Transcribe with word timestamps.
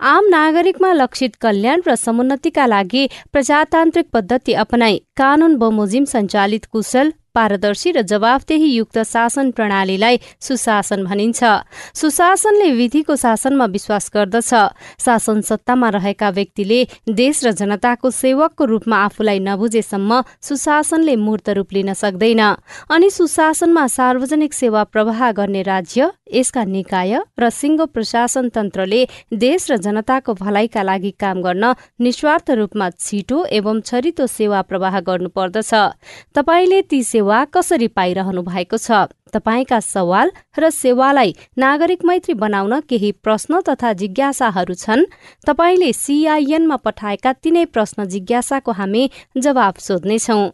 आम 0.00 0.28
नागरिकमा 0.28 0.92
लक्षित 0.92 1.36
कल्याण 1.40 1.80
र 1.86 1.94
समुन्नतिका 1.94 2.66
लागि 2.66 3.06
प्रजातान्त्रिक 3.32 4.06
पद्धति 4.12 4.52
अपनाई 4.64 4.98
कानून 5.16 5.56
बमोजिम 5.56 6.04
सञ्चालित 6.04 6.66
कुशल 6.72 7.10
पारदर्शी 7.38 7.90
र 7.94 8.02
जवाफदेही 8.10 8.68
युक्त 8.74 8.98
शासन 9.06 9.50
प्रणालीलाई 9.54 10.16
सुशासन 10.42 11.04
भनिन्छ। 11.06 11.40
सुशासनले 11.94 12.68
विधिको 12.74 13.14
शासनमा 13.16 13.66
विश्वास 13.70 14.10
गर्दछ। 14.14 14.50
शासन 14.98 15.40
सत्तामा 15.48 15.88
रहेका 15.96 16.28
व्यक्तिले 16.30 16.80
देश 17.14 17.36
र 17.46 17.48
जनताको 17.60 18.10
सेवकको 18.12 18.64
रूपमा 18.64 18.96
आफूलाई 19.06 19.38
नबुझेसम्म 19.38 20.10
सुशासनले 20.42 21.14
मूर्त 21.16 21.48
रूप 21.56 21.68
लिन 21.72 21.92
सक्दैन। 21.94 22.42
अनि 22.90 23.08
सुशासनमा 23.10 23.84
सार्वजनिक 23.88 24.52
सेवा 24.52 24.82
प्रवाह 24.92 25.20
गर्ने 25.38 25.62
राज्य 25.62 26.10
यसका 26.34 26.62
निकाय 26.66 27.12
र 27.40 27.44
सिङ्गो 27.50 27.84
प्रशासन 27.94 28.48
तन्त्रले 28.50 29.00
देश 29.32 29.60
र 29.70 29.76
जनताको 29.84 30.34
भलाइका 30.34 30.82
लागि 30.82 31.12
काम 31.22 31.36
गर्न 31.42 31.64
निस्वार्थ 32.00 32.50
रूपमा 32.58 32.86
छिटो 32.98 33.38
एवं 33.58 33.80
छरितो 33.80 34.24
सेवा 34.28 34.60
प्रवाह 34.68 34.94
गर्नुपर्दछ। 35.08 35.72
तपाईँले 36.34 36.80
ती 36.90 37.00
सेवा 37.04 37.27
कसरी 37.30 37.88
पाइरहनु 37.88 38.42
भएको 38.42 38.76
छ? 38.76 38.90
तपाईँका 39.32 39.80
सवाल 39.80 40.30
र 40.58 40.70
सेवालाई 40.70 41.36
नागरिक 41.58 42.04
मैत्री 42.04 42.34
बनाउन 42.34 42.80
केही 42.80 43.12
प्रश्न 43.12 43.60
तथा 43.60 43.92
जिज्ञासाहरू 43.92 44.74
छन्? 44.74 45.04
तपाईँले 45.46 45.92
सीआईएनमा 45.92 46.76
पठाएका 46.76 47.32
तिनै 47.32 47.64
प्रश्न 47.64 48.04
जिज्ञासाको 48.04 48.72
हामी 48.72 49.10
जवाब 49.38 49.74
सोध्नेछौ। 49.74 50.50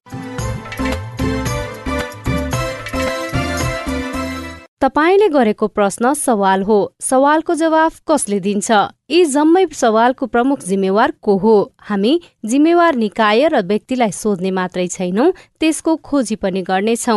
तपाईँले 4.81 5.29
गरेको 5.29 5.67
प्रश्न 5.67 6.13
सवाल 6.15 6.63
हो। 6.63 6.93
सवालको 7.01 7.55
जवाफ 7.55 8.01
कसले 8.09 8.41
दिन्छ? 8.41 8.73
यी 9.11 9.25
जम्मै 9.29 9.63
सवालको 9.77 10.27
प्रमुख 10.27 10.63
जिम्मेवार 10.65 11.13
को 11.21 11.37
हो? 11.37 11.55
हामी 11.89 12.13
जिम्मेवार 12.51 12.95
निकाय 12.97 13.49
र 13.53 13.61
व्यक्तिलाई 13.63 14.13
सोध्ने 14.17 14.51
मात्रै 14.51 14.87
छैनौं 14.89 15.27
त्यसको 15.61 15.97
खोजी 16.01 16.37
पनि 16.41 16.63
गर्नेछौ। 16.65 17.17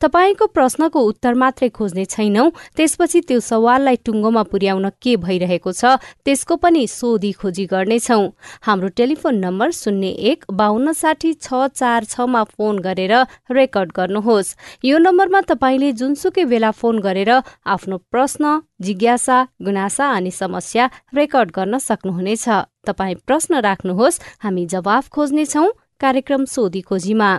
तपाईँको 0.00 0.46
प्रश्नको 0.56 1.00
उत्तर 1.00 1.34
मात्रै 1.36 1.68
खोज्ने 1.76 2.04
छैनौं 2.08 2.48
त्यसपछि 2.76 3.20
त्यो 3.28 3.40
सवाललाई 3.44 3.96
टुङ्गोमा 4.00 4.42
पुर्याउन 4.48 4.88
के 4.96 5.16
भइरहेको 5.20 5.72
छ 5.72 6.00
त्यसको 6.24 6.56
पनि 6.56 6.86
सोधी 6.88 7.32
खोजी 7.36 7.64
गर्नेछौ। 7.68 8.20
हाम्रो 8.64 8.88
टेलिफोन 8.96 9.36
नम्बर 9.36 9.76
शून्य 9.76 10.08
एक 10.32 10.48
बाहन्न 10.50 10.96
साठी 10.96 11.32
छ 11.36 11.68
चार 11.76 12.08
छमा 12.08 12.42
फोन 12.56 12.80
गरेर 12.80 13.12
रेकर्ड 13.52 13.92
गर्नुहोस्। 13.92 14.56
यो 14.88 14.96
नम्बरमा 15.04 15.40
तपाईँले 15.52 15.92
जुनसुकै 16.00 16.44
बेला 16.48 16.70
फोन 16.72 17.04
गरेर 17.04 17.30
आफ्नो 17.76 17.96
प्रश्न 18.08 18.56
जिज्ञासा 18.80 19.42
गुनासा 19.64 20.10
अनि 20.10 20.30
समस्या 20.30 20.88
रेकर्ड 21.14 21.50
गर्न 21.50 21.78
सक्नुहुनेछ। 21.78 22.48
तपाईँ 22.86 23.14
प्रश्न 23.26 23.60
राख्नुहोस् 23.60 24.20
हामी 24.40 24.66
जवाफ 24.66 25.08
खोज्नेछौ 25.08 25.66
कार्यक्रम 26.00 26.44
सोधी 26.44 26.80
खोजीमा। 26.80 27.30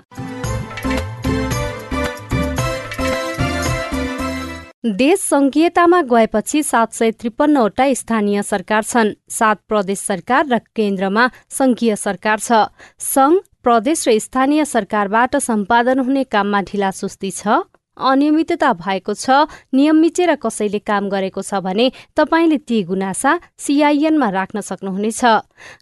देश 4.85 5.19
संघीयतामा 5.19 6.01
गएपछि 6.01 6.61
सात 6.63 6.93
सय 6.93 7.11
त्रिपन्नवटा 7.11 7.93
स्थानीय 7.93 8.41
सरकार 8.43 8.83
छन्। 8.83 9.11
सात 9.29 9.57
प्रदेश 9.67 9.99
सरकार 9.99 10.45
र 10.47 10.57
केन्द्रमा 10.75 11.27
संघीय 11.49 11.95
सरकार 11.95 12.39
छ। 12.39 12.71
संघ 12.99 13.35
प्रदेश 13.63 14.07
र 14.07 14.17
स्थानीय 14.19 14.65
सरकारबाट 14.65 15.35
सम्पादन 15.35 15.99
हुने 15.99 16.23
काममा 16.23 16.61
ढिला 16.61 16.91
सुस्ती 16.91 17.31
छ। 17.31 17.47
अनियमितता 17.97 18.71
भएको 18.73 19.13
छ 19.13 19.29
नियम 19.73 19.95
मिचेर 19.95 20.35
कसैले 20.35 20.79
काम 20.79 21.09
गरेको 21.09 21.41
छ 21.41 21.61
भने 21.61 21.91
तपाईँले 22.15 22.57
ती 22.57 22.83
गुनासा 22.83 23.39
सिआइएनमा 23.57 24.29
राख्न 24.29 24.61
सक्नुहुनेछ। 24.61 25.23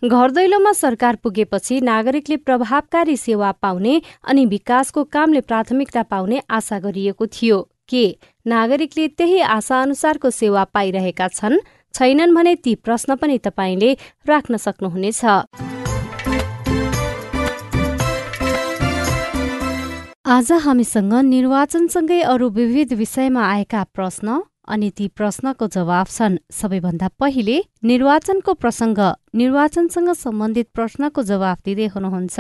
घर 0.04 0.32
दैलोमा 0.32 0.72
सरकार 0.74 1.16
पुगेपछि 1.16 1.82
नागरिकले 1.82 2.38
प्रभावकारी 2.38 3.18
सेवा 3.18 3.52
पाउने 3.52 4.02
अनि 4.24 4.46
विकासको 4.46 5.04
कामले 5.04 5.42
प्राथमिकता 5.42 6.04
पाउने 6.04 6.42
आशा 6.50 6.80
गरिएको 6.80 7.26
थियो। 7.28 7.62
के 7.90 8.06
नागरिकले 8.48 9.08
त्यही 9.08 9.40
आशा 9.40 9.82
अनुसारको 9.82 10.30
सेवा 10.30 10.64
पाइरहेका 10.74 11.28
छन्? 11.28 11.58
छैनन् 11.94 12.36
भने 12.36 12.56
ती 12.56 12.76
प्रश्न 12.76 13.16
पनि 13.16 13.38
तपाईँले 13.38 13.94
राख्न 14.28 14.58
सक्नुहुनेछ। 14.58 15.75
आज 20.26 20.52
हामीसँग 20.52 21.14
निर्वाचनसँगै 21.24 22.20
अरू 22.26 22.48
विविध 22.50 22.94
विषयमा 22.98 23.42
आएका 23.46 23.84
प्रश्न 23.94 24.42
अनि 24.74 24.90
ती 24.98 25.08
प्रश्नको 25.14 25.68
जवाब 25.70 26.08
छन्। 26.08 26.38
सबैभन्दा 26.50 27.08
पहिले 27.22 27.58
निर्वाचनको 27.86 28.54
प्रसङ्ग। 28.58 29.00
निर्वाचनसँग 29.38 30.10
सम्बन्धित 30.18 30.68
प्रश्नको 30.74 31.24
जवाफ 31.30 31.62
दिँदै 31.66 31.88
हुनुहुन्छ 31.94 32.38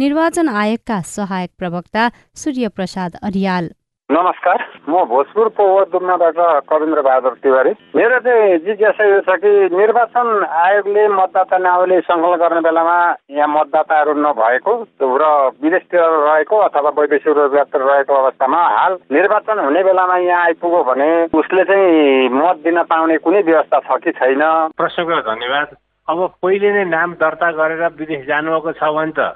निर्वाचन 0.00 0.48
आयोगका 0.48 1.00
सहायक 1.04 1.50
प्रवक्ता 1.58 2.10
सूर्य 2.34 2.68
प्रसाद 2.72 3.20
अरियाल। 3.22 3.64
नमस्कार 4.10 4.62
म 4.88 5.02
भोजपुर 5.10 5.48
पोवरदुम्नाबाट 5.50 6.36
कविन्द्र 6.70 7.02
बहादुर 7.02 7.32
तिवारी। 7.42 7.70
मेरो 7.96 8.18
चाहिँ 8.22 8.58
जिज्ञासा 8.62 9.04
यो 9.04 9.20
छ 9.26 9.34
कि 9.42 9.50
निर्वाचन 9.74 10.28
आयोगले 10.46 11.06
मतदाता 11.10 11.58
नावली 11.58 11.98
सङ्कलन 12.06 12.38
गर्ने 12.38 12.60
बेलामा 12.62 12.94
यहाँ 13.34 13.48
मतदाताहरू 13.50 14.14
नभएको 14.14 14.74
र 15.02 15.24
विदेशतिर 15.58 16.06
रहेको 16.22 16.56
अथवा 16.66 16.90
वैदेशिक 16.98 17.34
रोजगारतिर 17.34 17.82
रहेको 17.82 18.14
अवस्थामा 18.14 18.60
हाल 18.76 18.92
निर्वाचन 19.10 19.58
हुने 19.58 19.82
बेलामा 19.82 20.16
यहाँ 20.22 20.44
आइपुग्यो 20.44 20.82
भने 20.86 21.10
उसले 21.34 21.64
चाहिँ 21.66 22.30
मत 22.30 22.62
दिन 22.62 22.82
पाउने 22.86 23.18
कुनै 23.26 23.42
व्यवस्था 23.42 23.80
छ 23.90 23.98
कि 24.06 24.10
छैन? 24.22 24.42
प्रश्नको 24.78 25.20
धन्यवाद। 25.32 25.74
अब 26.08 26.18
पहिले 26.46 26.72
नै 26.78 26.84
नाम 26.94 27.18
दर्ता 27.18 27.50
गरेर 27.58 27.82
विदेश 27.98 28.22
जानुभएको 28.30 28.72
छ 28.78 28.94
भने 28.94 29.12
त 29.18 29.34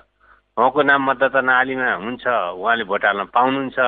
उहाँको 0.55 0.83
नाम 0.87 1.11
मतदाता 1.11 1.41
नालीमा 1.43 1.93
हुन्छ 2.07 2.25
उहाँले 2.55 2.85
भोट 2.87 3.05
हाल्न 3.05 3.29
पाउनुहुन्छ। 3.35 3.79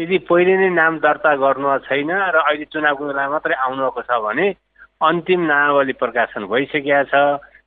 यदि 0.00 0.18
पहिले 0.28 0.56
नै 0.56 0.68
नाम 0.74 0.98
दर्ता 1.04 1.34
गर्नु 1.44 1.68
छैन 1.86 2.10
र 2.34 2.36
अहिले 2.40 2.66
चुनावको 2.72 3.04
बेला 3.06 3.28
मात्रै 3.30 3.54
आउनुभएको 3.66 4.02
छ 4.08 4.10
भने 4.26 4.46
अन्तिम 5.08 5.40
नामावली 5.50 5.94
प्रकाशन 6.02 6.44
भइसकेका 6.52 7.02
छ 7.10 7.14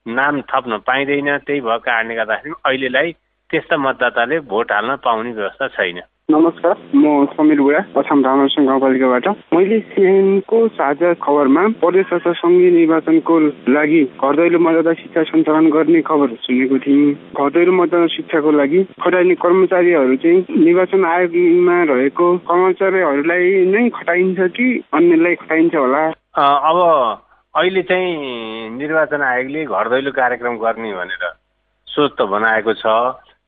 नाम 0.07 0.41
थप्न 0.49 0.77
पाइँदैन। 0.87 1.29
त्यही 1.45 1.61
भएको 1.61 1.85
कारणले 1.87 2.15
गर्दाखेरि 2.15 2.53
अहिलेलाई 2.65 3.11
त्यस्ता 3.49 3.75
मतदाताले 3.77 4.39
भोट 4.49 4.71
हाल्न 4.71 4.95
पाउने 5.05 5.31
व्यवस्था 5.31 5.67
छैन। 5.77 5.99
नमस्कार 6.31 6.75
म 6.95 7.25
समीर 7.35 7.59
बुढा 7.61 7.79
अछाम 7.99 8.21
धामसिंह 8.23 8.67
गाउँपालिकाबाट 8.67 9.27
मैले 9.53 9.79
सिएनको 9.91 10.57
साझा 10.75 11.13
खबरमा 11.19 11.63
प्रदेश 11.81 12.05
तथा 12.13 12.31
सङ्घीय 12.39 12.69
निर्वाचनको 12.71 13.39
लागि 13.75 14.03
घर 14.23 14.35
दैलो 14.35 14.59
मतदाता 14.59 14.93
शिक्षा 15.01 15.23
सञ्चालन 15.29 15.69
गर्ने 15.71 16.01
खबर 16.07 16.35
सुनेको 16.45 16.77
थिएँ। 16.85 17.13
घर 17.35 17.49
दैलो 17.57 17.71
मतदाता 17.71 18.07
शिक्षाको 18.15 18.51
लागि 18.51 18.83
खटाइने 19.03 19.35
कर्मचारीहरू 19.43 20.15
चाहिँ 20.23 20.63
निर्वाचन 20.63 21.05
आयोगमा 21.11 21.77
रहेको 21.91 22.31
कर्मचारीहरूलाई 22.47 23.51
नै 23.75 23.89
खटाइन्छ 23.99 24.39
कि 24.55 24.67
अन्यलाई 24.93 25.35
खटाइन्छ 25.43 25.75
होला? 25.75 26.03
अब 26.39 26.79
अहिले 27.53 27.81
चाहिँ 27.91 28.69
निर्वाचन 28.79 29.27
आयोगले 29.27 29.65
घर 29.65 29.89
दैलो 29.95 30.11
कार्यक्रम 30.23 30.57
गर्ने 30.63 30.93
भनेर 30.95 31.29
सोच 31.87 32.11
त 32.17 32.31
बनाएको 32.31 32.73
छ। 32.79 32.97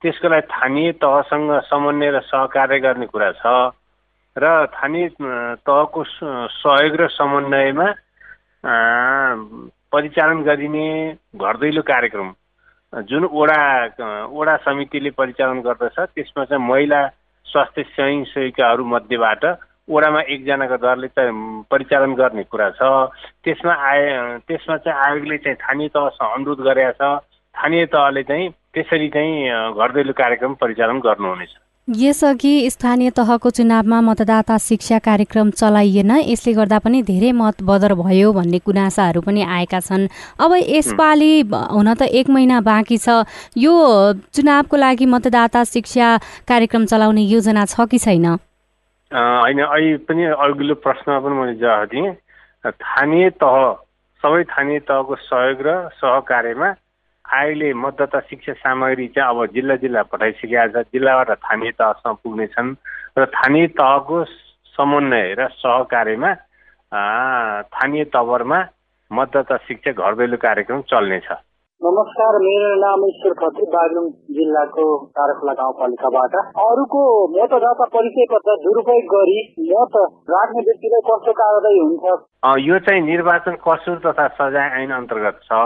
त्यसको 0.02 0.28
लागि 0.30 0.48
स्थानीय 0.48 0.92
तहसँग 1.02 1.52
समन्वय 1.66 2.12
र 2.12 2.20
सहकार्य 2.22 2.80
गर्ने 2.80 3.06
कुरा 3.08 3.32
छ 3.42 3.46
र 4.36 4.46
स्थानीय 4.68 5.08
तहको 5.66 6.04
सहयोग 6.04 6.96
र 7.02 7.08
समन्वयमा 7.12 7.88
परिचालन 9.92 10.42
गरिने 10.44 10.88
घर 11.36 11.58
दैलो 11.58 11.82
कार्यक्रम 11.82 12.34
जुन 12.94 13.24
वडा 13.34 13.62
वडा 14.32 14.56
समितिले 14.66 15.10
परिचालन 15.20 15.62
गर्दछ 15.62 16.00
त्यसमा 16.16 16.44
चाहिँ 16.46 16.68
महिला 16.68 17.02
स्वास्थ्य 17.46 17.84
स्वयंसेविकाहरू 17.96 18.86
मध्येबाट 18.86 19.46
वडामा 19.90 20.22
एकजनाको 20.34 20.78
दरले 20.82 21.08
चाहिँ 21.08 21.64
परिचालन 21.72 22.14
गर्ने 22.16 22.44
कुरा 22.44 22.70
छ। 22.70 22.82
त्यसमा 23.46 23.74
आए 23.90 24.38
त्यसमा 24.48 24.78
चाहिँ 24.78 25.00
आयोगले 25.00 25.38
चाहिँ 25.38 25.56
स्थानीय 25.56 25.88
तहसँग 25.94 26.32
अनुरोध 26.36 26.60
गरेका 26.68 26.92
छ। 26.92 27.22
स्थानीय 27.56 27.86
तहले 27.94 28.24
चाहिँ 28.24 28.50
त्यसरी 28.76 29.08
चाहिँ 29.10 29.34
घर 29.72 29.92
दैलो 29.96 30.14
कार्यक्रम 30.14 30.54
परिचालन 30.60 31.00
गर्नुहुनेछ। 31.00 31.54
यसअघि 31.88 32.70
स्थानीय 32.70 33.10
तहको 33.16 33.50
चुनावमा 33.50 34.00
मतदाता 34.02 34.58
शिक्षा 34.58 34.98
कार्यक्रम 35.00 35.50
चलाइएन। 35.52 36.12
यसले 36.26 36.54
गर्दा 36.54 36.80
पनि 36.82 37.02
धेरै 37.06 37.32
मत 37.32 37.62
बदर 37.62 37.94
भयो 37.94 38.32
भन्ने 38.34 38.60
गुनासाहरू 38.66 39.22
पनि 39.22 39.42
आएका 39.46 39.80
छन्। 39.80 40.08
अब 40.42 40.52
यसपालि 40.66 41.34
हुन 41.46 41.94
त 41.94 42.10
एक 42.10 42.30
महिना 42.30 42.62
बाँकी 42.66 42.98
छ। 42.98 43.24
यो 43.58 43.74
चुनावको 44.34 44.76
लागि 44.76 45.06
मतदाता 45.06 45.64
शिक्षा 45.64 46.08
कार्यक्रम 46.50 46.86
चलाउने 46.86 47.22
योजना 47.22 47.66
छ 47.66 47.86
कि 47.86 47.98
छैन? 48.02 48.26
होइन 49.14 49.60
अहिले 49.62 49.98
पनि 50.10 50.24
अघिल्लो 50.26 50.76
प्रश्नमा 50.82 51.20
पनि 51.22 51.36
मैले 51.38 51.56
जवाफ 51.62 51.88
दिएँ। 51.94 52.14
स्थानीय 52.66 53.30
तह 53.38 53.56
सबै 54.24 54.42
स्थानीय 54.44 54.80
तहको 54.90 55.16
सहयोग 55.22 55.62
र 55.62 55.70
सहकार्यमा 56.02 56.70
आयोगले 57.26 57.74
मतदाता 57.74 58.20
शिक्षा 58.30 58.54
सामग्री 58.54 59.08
चाहिँ 59.16 59.30
अब 59.30 59.54
जिल्ला 59.54 59.76
जिल्ला 59.82 60.02
पठाइसकेका 60.12 60.66
छ 60.74 60.86
जिल्लाबाट 60.94 61.32
स्थानीय 61.38 61.72
तहसम्म 61.80 62.14
पुग्नेछन् 62.24 62.70
र 63.18 63.26
स्थानीय 63.26 63.68
तहको 63.80 64.24
समन्वय 64.76 65.34
र 65.40 65.48
सहकार्यमा 65.56 66.32
स्थानीय 67.66 68.04
तवरमा 68.14 68.60
मतदाता 69.12 69.58
शिक्षा 69.66 69.92
घर 69.92 70.16
दैलो 70.16 70.38
कार्यक्रम 70.38 70.82
चल्नेछ। 70.92 71.28
नमस्कार 71.82 72.38
मेरो 72.42 72.70
नाम 72.82 73.02
ईश्वर 73.06 73.34
खत्री 73.40 73.66
बागलुङ 73.74 74.06
जिल्लाको 74.36 74.86
तारखोला 75.18 75.54
गाउँपालिकाबाट। 75.54 76.36
अरूको 76.66 77.02
मतदाता 77.34 77.86
परिचय 77.96 78.26
पत्र 78.32 78.56
दुरुपयोग 78.64 79.10
गरी 79.14 79.40
मत 79.72 79.98
राख्ने 80.30 80.62
व्यक्तिलाई 80.70 81.04
कस्तो 81.10 81.34
कारवाही 81.42 81.80
हुन्छ? 81.80 82.06
यो 82.68 82.80
चाहिँ 82.86 83.02
निर्वाचन 83.02 83.60
कसुर 83.68 84.00
तथा 84.06 84.28
सजाय 84.40 84.70
ऐन 84.84 84.92
अन्तर्गत 85.02 85.40
छ। 85.44 85.60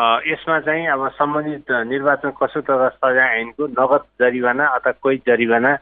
यसमा 0.00 0.58
चाहिँ 0.60 0.86
अब 0.88 1.08
सम्बन्धित 1.08 1.70
निर्वाचन 1.70 2.30
कसुर 2.40 2.62
तथा 2.62 2.88
सजाय 2.88 3.40
ऐनको 3.40 3.66
नगद 3.76 4.04
जरिवाना 4.20 4.66
अथवा 4.66 4.92
कोही 5.02 5.16
जरिवाना 5.28 5.72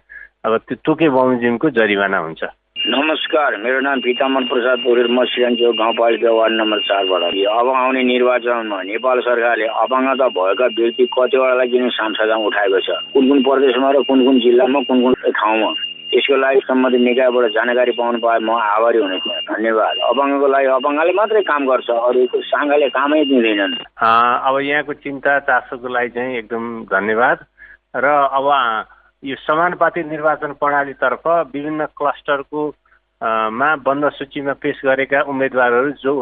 अब 0.45 0.57
त्यो 0.57 0.77
तोके 0.85 1.09
बमोजिमको 1.09 1.71
जरिवाना 1.71 2.19
हुन्छ। 2.19 2.43
नमस्कार 2.91 3.57
मेरो 3.57 3.81
नाम 3.81 4.01
पितामन 4.01 4.45
प्रसाद 4.51 4.79
पौडेल 4.83 5.09
म 5.15 5.25
सिराङचोक 5.31 5.75
गाउँपालिका 5.77 6.31
वार्ड 6.33 6.55
नम्बर 6.55 6.79
चारबाट। 6.81 7.23
अब 7.23 7.69
आउने 7.71 8.03
निर्वाचनमा 8.03 8.83
नेपाल 8.83 9.21
सरकारले 9.21 9.67
अपाङ्गता 9.85 10.29
भएका 10.35 10.67
व्यक्ति 10.67 11.07
कतिवटालाई 11.07 11.69
किन 11.69 11.89
सांसदमा 11.89 12.47
उठाएको 12.51 12.81
छ? 12.81 12.91
कुन 13.15 13.29
कुन 13.29 13.43
प्रदेशमा 13.43 13.91
र 13.91 14.03
कुन 14.11 14.25
कुन 14.27 14.41
जिल्लामा 14.41 14.81
कुन 14.91 15.03
कुन 15.03 15.15
ठाउँमा? 15.15 15.71
यसको 16.11 16.37
लागि 16.37 16.61
सम्बन्धित 16.67 17.01
निकायबाट 17.01 17.45
जानकारी 17.55 17.93
पाउनु 17.95 18.19
पाए 18.19 18.39
म 18.43 18.51
आभारी 18.51 18.99
हुने 18.99 19.19
थिएँ। 19.23 19.41
धन्यवाद। 19.47 19.95
अपाङ्गको 20.11 20.47
लागि 20.55 20.67
अपाङ्गले 20.79 21.12
मात्रै 21.15 21.43
काम 21.47 21.62
गर्छ 21.71 21.91
अरू 21.91 22.21
साङ्गाले 22.51 22.89
कामै 22.91 23.25
दिँदैनन्। 23.31 23.75
अब 23.99 24.55
यहाँको 24.59 24.93
चिन्ता 25.07 25.39
चासोको 25.47 25.89
लागि 25.89 26.11
चाहिँ 26.11 26.37
एकदम 26.39 26.65
धन्यवाद। 26.91 27.39
र 27.95 28.07
अब 28.39 28.47
यो 29.23 29.37
समानुपातिक 29.37 30.07
निर्वाचन 30.11 30.53
प्रणालीतर्फ 30.59 31.25
विभिन्न 31.55 31.87
क्लस्टरको 31.95 32.61
मा 33.53 33.69
बन्द 33.85 34.05
सूचीमा 34.17 34.53
पेस 34.62 34.81
गरेका 34.85 35.21
उम्मेदवारहरू 35.29 35.91
जो 36.01 36.12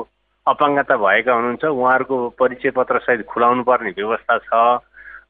अपाङ्गता 0.47 0.97
भएका 0.97 1.33
हुनुहुन्छ 1.33 1.65
उहाँहरूको 1.65 2.17
परिचय 2.41 2.71
पत्र 2.77 2.99
सहित 2.99 3.27
खुलाउनु 3.29 3.63
पर्ने 3.63 3.91
व्यवस्था 3.97 4.39
छ। 4.39 4.51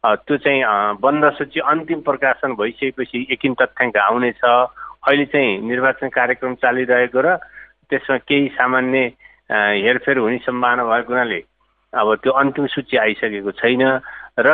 त्यो 0.04 0.36
चाहिँ 0.36 0.62
बन्द 1.02 1.24
सूची 1.38 1.60
अन्तिम 1.60 2.00
प्रकाशन 2.06 2.54
भइसकेपछि 2.54 3.26
एकिन 3.32 3.54
तथ्याङ्क 3.60 3.96
आउनेछ। 3.98 4.42
अहिले 4.44 5.24
चाहिँ 5.32 5.58
निर्वाचन 5.62 6.08
कार्यक्रम 6.08 6.54
चालिरहेको 6.62 7.20
र 7.20 7.36
त्यसमा 7.90 8.16
केही 8.28 8.48
सामान्य 8.54 8.98
हेरफेर 9.50 10.18
हुने 10.18 10.38
सम्भावना 10.44 10.84
भएको 10.84 11.12
हुनाले 11.12 11.40
अब 11.92 12.14
त्यो 12.22 12.32
अन्तिम 12.32 12.66
सूची 12.68 12.96
आइसकेको 12.96 13.50
छैन 13.58 13.82
र 14.38 14.48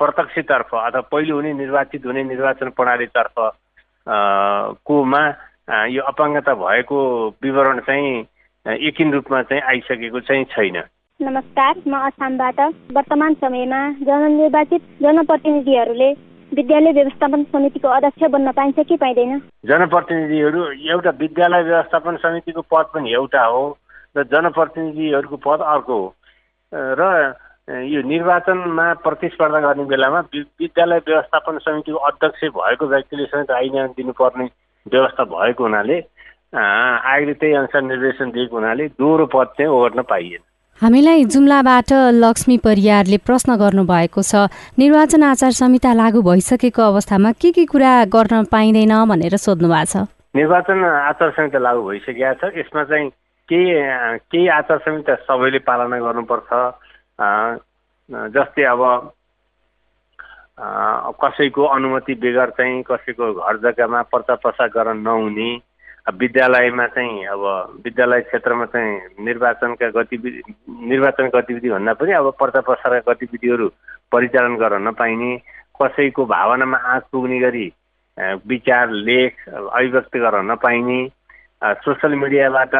प्रत्यक्षतर्फ 0.00 0.74
अथवा 0.74 1.00
पहिलो 1.08 1.34
हुने 1.34 1.52
निर्वाचित 1.52 2.06
हुने 2.06 2.22
निर्वाचन 2.24 2.68
प्रणालीतर्फ 2.76 3.34
कोमा 4.84 5.22
यो 5.88 6.02
अपाङ्गता 6.02 6.54
भएको 6.54 6.98
विवरण 7.42 7.80
चाहिँ 7.86 8.12
एकिन 8.66 9.12
रूपमा 9.12 9.42
चाहिँ 9.42 9.62
आइसकेको 9.62 10.20
चाहिँ 10.20 10.44
छैन। 10.52 10.82
नमस्कार 11.20 11.78
म 11.86 11.96
असमबाट 12.06 12.58
वर्तमान 12.94 13.34
समयमा 13.40 13.78
जननिर्वाचित 14.04 14.80
जनप्रतिनिधिहरूले 15.02 16.08
विद्यालय 16.52 16.92
व्यवस्थापन 16.92 17.42
समितिको 17.52 17.88
अध्यक्ष 17.88 18.24
बन्न 18.30 18.50
पाइन्छ 18.52 18.84
कि 18.88 18.96
पाइँदैन? 18.96 19.38
जनप्रतिनिधिहरू 19.64 20.64
एउटा 20.92 21.10
विद्यालय 21.20 21.62
व्यवस्थापन 21.62 22.16
समितिको 22.22 22.60
पद 22.70 22.90
पनि 22.94 23.12
एउटा 23.12 23.44
हो 23.44 23.62
र 24.16 24.24
जनप्रतिनिधिहरूको 24.32 25.36
पद 25.46 25.60
अर्को 25.64 25.96
हो। 25.96 26.12
र 27.00 27.02
यो 27.92 28.02
निर्वाचनमा 28.08 28.92
प्रतिस्पर्धा 29.04 29.60
गर्ने 29.60 29.84
बेलामा 29.88 30.20
विद्यालय 30.34 31.00
व्यवस्थापन 31.06 31.58
समितिको 31.58 31.98
अध्यक्ष 32.10 32.44
भएको 32.58 32.86
व्यक्तिले 32.86 33.24
समेत 33.32 33.50
आइना 33.50 33.86
दिनुपर्ने 33.96 34.44
व्यवस्था 34.86 35.24
भएको 35.32 35.64
हुनाले 35.64 35.96
आयोगले 36.52 37.34
त्यही 37.40 37.54
अनुसार 37.54 37.82
निर्देशन 37.82 38.30
दिएको 38.36 38.56
हुनाले 38.56 38.88
दोहोरो 39.00 39.26
पद 39.32 39.56
चाहिँ 39.56 39.70
ओगट्न 39.70 40.02
पाइएन। 40.12 40.44
हामीलाई 40.82 41.24
जुम्लाबाट 41.32 41.92
लक्ष्मी 42.14 42.56
परियारले 42.64 43.18
प्रश्न 43.26 43.56
गर्नुभएको 43.56 44.22
छ 44.22 44.44
निर्वाचन 44.76 45.22
आचार 45.24 45.52
संहिता 45.58 45.92
लागू 45.96 46.20
भइसकेको 46.22 46.82
अवस्थामा 46.82 47.32
के 47.40 47.50
के 47.56 47.64
कुरा 47.64 47.92
गर्न 48.12 48.44
पाइँदैन 48.52 48.92
भनेर 49.08 49.36
सोध्नु 49.40 49.68
भएको 49.68 50.04
छ। 50.04 50.04
निर्वाचन 50.36 50.84
आचार 50.84 51.30
संहिता 51.32 51.58
लागू 51.58 51.80
भइसकेका 51.88 52.32
छ 52.40 52.52
यसमा 52.60 52.84
चाहिँ 52.92 53.08
केही 53.48 53.72
केही 54.28 54.48
आचार 54.58 54.78
संहिता 54.84 55.14
सबैले 55.24 55.58
पालना 55.64 55.96
गर्नुपर्छ 55.96 56.50
जस्तै 58.36 58.64
अब 58.68 58.82
कसैको 61.24 61.64
अनुमति 61.72 62.14
बेगर 62.20 62.50
चाहिँ 62.60 62.82
कसैको 62.90 63.32
घर 63.32 63.56
जग्गामा 63.64 64.02
पर्चा 64.12 64.34
प्रसार 64.44 64.68
गर्न 64.76 65.00
नहुने 65.08 65.50
विद्यालयमा 66.06 66.86
चाहिँ 66.88 67.24
अब 67.26 67.80
विद्यालय 67.84 68.20
क्षेत्रमा 68.22 68.64
चाहिँ 68.66 69.24
निर्वाचनका 69.24 69.88
गतिविधि 69.92 70.54
निर्वाचन 70.86 71.30
गतिविधि 71.34 71.70
भन्दा 71.70 71.92
पनि 71.94 72.12
अब 72.12 72.30
पर्चा 72.40 72.60
प्रसारका 72.62 73.12
गतिविधिहरू 73.12 73.68
परिचालन 74.12 74.54
गर्न 74.56 74.86
नपाइने 74.88 75.36
कसैको 75.74 76.24
भावनामा 76.26 76.78
आँच 76.86 77.02
पुग्ने 77.12 77.38
गरी 77.40 77.66
विचार 78.46 78.90
लेख 79.02 79.48
अभिव्यक्त 79.48 80.16
गर्न 80.16 80.50
नपाइने 80.50 80.98
सोसियल 81.80 82.14
मिडियाबाट 82.14 82.74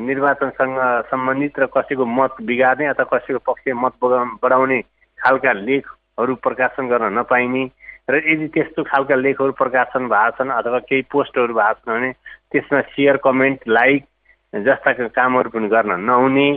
निर्वाचनसँग 0.00 0.78
सम्बन्धित 1.10 1.58
र 1.58 1.66
कसैको 1.68 2.06
मत 2.06 2.36
बिगार्ने 2.42 2.86
अथवा 2.86 3.18
कसैको 3.18 3.38
पक्ष 3.42 3.72
मत 3.76 3.98
बढाउने 4.04 4.80
खालका 5.18 5.52
लेखहरू 5.58 6.34
प्रकाशन 6.38 6.88
गर्न 6.88 7.18
नपाइने 7.18 7.64
र 8.08 8.22
यदि 8.24 8.46
त्यस्तो 8.48 8.82
खालका 8.84 9.14
लेखहरू 9.16 9.52
प्रकाशन 9.54 10.08
भएको 10.08 10.36
छन् 10.36 10.50
अथवा 10.52 10.78
केही 10.82 11.02
पोस्टहरू 11.10 11.54
भएको 11.54 11.80
छन् 11.82 11.94
भने 11.94 12.12
त्यसमा 12.48 12.80
सेयर 12.88 13.16
कमेन्ट 13.20 13.68
लाइक 13.70 14.04
जस्ता 14.52 14.92
कामहरू 15.10 15.50
पनि 15.50 15.68
गर्न 15.68 16.00
नहुने 16.02 16.48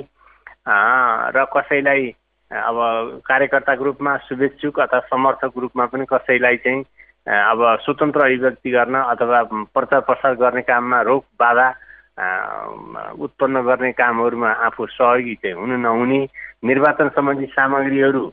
र 1.30 1.46
कसैलाई 1.52 2.08
अब 2.52 2.78
कार्यकर्ताको 3.26 3.84
रूपमा 3.84 4.18
शुभेच्छुक 4.26 4.80
अथवा 4.80 5.00
समर्थक 5.08 5.58
रूपमा 5.58 5.86
पनि 5.88 6.06
कसैलाई 6.08 6.58
चाहिँ 6.58 6.84
अब 7.28 7.60
स्वतन्त्र 7.82 8.22
अभिव्यक्ति 8.22 8.72
गर्न 8.72 8.96
अथवा 8.96 9.44
प्रचार 9.74 10.00
प्रसार 10.02 10.36
गर्ने 10.36 10.62
काममा 10.64 11.02
रोक 11.02 11.26
बाधा 11.40 11.70
उत्पन्न 13.20 13.62
गर्ने 13.62 13.92
कामहरूमा 13.94 14.52
आफू 14.66 14.86
सहयोगी 14.88 15.36
चाहिँ 15.36 15.56
हुनु 15.56 15.78
नहुने 15.80 16.20
निर्वाचन 16.64 17.10
सम्बन्धी 17.10 17.46
सामग्रीहरू 17.52 18.24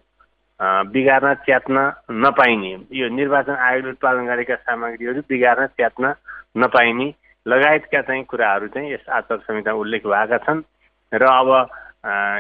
बिगार्न 0.61 1.35
च्यात्न 1.47 1.77
नपाइने। 2.11 2.73
यो 2.93 3.09
निर्वाचन 3.09 3.55
आयोगले 3.55 3.91
उत्पादन 3.91 4.27
गरेका 4.27 4.55
सामग्रीहरू 4.57 5.21
बिगार्न 5.29 5.67
च्यात्न 5.79 6.13
नपाइने 6.59 7.09
लगायतका 7.47 8.01
चाहिँ 8.03 8.25
कुराहरू 8.25 8.67
चाहिँ 8.75 8.93
यस 8.93 9.09
आचार 9.09 9.39
संहितामा 9.39 9.79
उल्लेख 9.79 10.07
भएका 10.07 10.39
छन्। 10.47 10.63
र 11.13 11.23
अब 11.23 11.51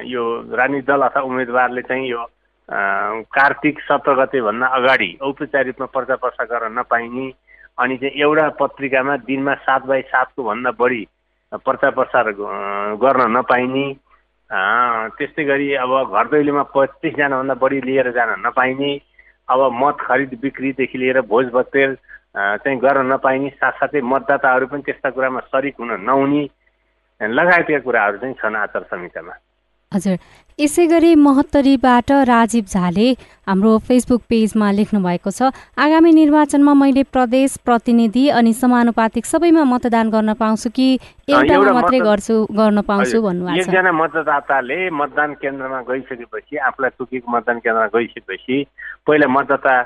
यो 0.06 0.22
राजनीतिक 0.50 0.87
दल 0.87 1.02
अथवा 1.02 1.22
उम्मेदवारले 1.22 1.82
चाहिँ 1.82 2.08
यो 2.08 2.26
कार्तिक 2.68 3.80
सत्र 3.80 4.14
गतेभन्दा 4.14 4.66
अगाडि 4.66 5.10
औपचारिक 5.22 5.80
रूपमा 5.80 5.87
पर्चा 5.94 6.16
पर्चा 6.20 6.44
गर्न 6.44 6.78
नपाइने 6.78 7.26
अनि 7.78 7.96
चाहिँ 7.96 8.20
एउटा 8.20 8.48
पत्रिकामा 8.60 9.16
दिनमा 9.25 9.54
सात 9.64 9.82
बाई 9.87 10.02
सातको 10.10 10.42
भन्दा 10.42 10.70
बढी 10.75 11.06
प्रचार 11.54 11.90
प्रसार 11.90 12.30
गर्न 12.98 13.37
नपाइने 13.37 13.87
त्यस्तै 14.50 15.45
गरी 15.45 15.67
अब 15.76 15.90
घर 16.09 16.28
दैलोमा 16.28 16.62
पच्चिसजनाभन्दा 16.75 17.55
बढी 17.55 17.81
लिएर 17.81 18.11
जान 18.11 18.31
नपाइने 18.40 18.93
अब 19.49 19.61
मत 19.73 19.97
खरिद 20.00 20.38
बिक्रीदेखि 20.40 20.99
लिएर 20.99 21.21
भोज 21.28 21.50
चाहिँ 21.55 22.78
गर्न 22.78 23.12
नपाइने 23.12 23.49
साथसाथै 23.50 24.00
मतदाताहरू 24.05 24.67
पनि 24.67 24.83
त्यस्ता 24.83 25.11
कुरामा 25.11 25.40
सरिक 25.52 25.75
हुन 25.81 25.93
नहुने 26.00 26.43
लगायतका 27.21 27.78
कुराहरू 27.81 28.19
चाहिँ 28.19 28.35
छन् 28.35 28.57
आचार 28.57 28.83
संहितामा। 28.88 29.33
हजुर। 29.92 30.16
यसै 30.59 30.85
गरी 30.87 31.14
महत्तरीबाट 31.14 32.11
राजीव 32.28 32.64
झाले 32.68 33.07
हाम्रो 33.47 33.73
फेसबुक 33.88 34.23
पेजमा 34.28 34.71
लेख्नु 34.78 35.00
भएको 35.00 35.30
छ 35.30 35.50
आगामी 35.78 36.11
निर्वाचनमा 36.12 36.75
मैले 36.75 37.02
प्रदेश 37.14 37.57
प्रतिनिधि 37.64 38.25
अनि 38.38 38.52
समानुपातिक 38.52 39.26
सबैमा 39.26 39.64
मतदान 39.64 40.11
गर्न 40.11 40.35
पाउँछु 40.35 40.71
कि 40.75 40.88
एउटामा 41.28 41.73
मात्रै 41.78 42.00
गर्छु 42.00 42.37
गर्न 42.59 42.83
पाउँछु 42.90 43.23
भन्नुभएको 43.23 43.62
छ? 43.62 43.68
एकजना 43.68 43.92
मतदाताले 44.02 44.78
मतदान 44.90 45.35
केन्द्रमा 45.38 45.80
गइसकेपछि 45.88 46.57
आफूलाई 46.68 46.90
तोकेको 46.99 47.37
मतदान 47.37 47.59
केन्द्रमा 47.62 47.87
गइसकेपछि 47.95 48.57
पहिला 49.07 49.28
मतदाता 49.30 49.76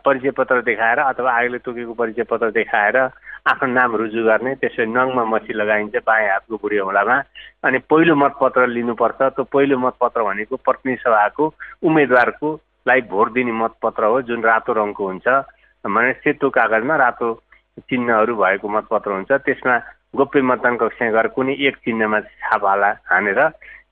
परिचय 0.00 0.30
पत्र 0.40 0.60
देखाएर 0.64 0.98
अथवा 1.04 1.30
आयोगले 1.36 1.58
तोकेको 1.68 1.92
परिचय 2.00 2.22
पत्र 2.32 2.50
देखाएर 2.50 2.96
आफ्नो 3.44 3.68
नाम 3.72 3.94
रुजु 4.00 4.22
गर्ने 4.24 4.54
त्यसरी 4.56 4.86
नङमा 4.88 5.24
मसी 5.28 5.52
लगाइन्छ 5.52 6.00
बायाँ 6.00 6.30
हातको 6.32 6.56
बुढी 6.64 6.78
औँलामा। 6.80 7.16
अनि 7.68 7.78
पहिलो 7.92 8.14
मतपत्र 8.16 8.66
लिनुपर्छ। 8.72 9.20
त्यो 9.36 9.44
पहिलो 9.52 9.76
मतपत्र 9.78 10.22
भनेको 10.24 10.56
प्रतिनिधि 10.64 11.02
सभाको 11.04 11.44
उम्मेदवारको 11.84 12.48
लाई 12.88 13.00
भोट 13.12 13.32
दिने 13.36 13.52
मतपत्र 13.52 14.04
हो 14.08 14.22
जुन 14.28 14.40
रातो 14.48 14.72
रङको 14.72 15.04
हुन्छ। 15.04 15.28
भने 15.84 16.12
सेतो 16.24 16.48
कागजमा 16.56 16.96
रातो 16.96 17.28
चिन्हहरू 17.84 18.32
भएको 18.32 18.68
मतपत्र 18.68 19.10
हुन्छ। 19.12 19.32
त्यसमा 19.44 19.76
गोप्य 20.16 20.40
मतदान 20.40 20.76
कक्षमा 20.80 21.10
गएर 21.12 21.26
कुनै 21.36 21.54
एक 21.68 21.76
चिन्हमा 21.84 22.20
छापाला 22.40 22.90
हानेर 23.12 23.40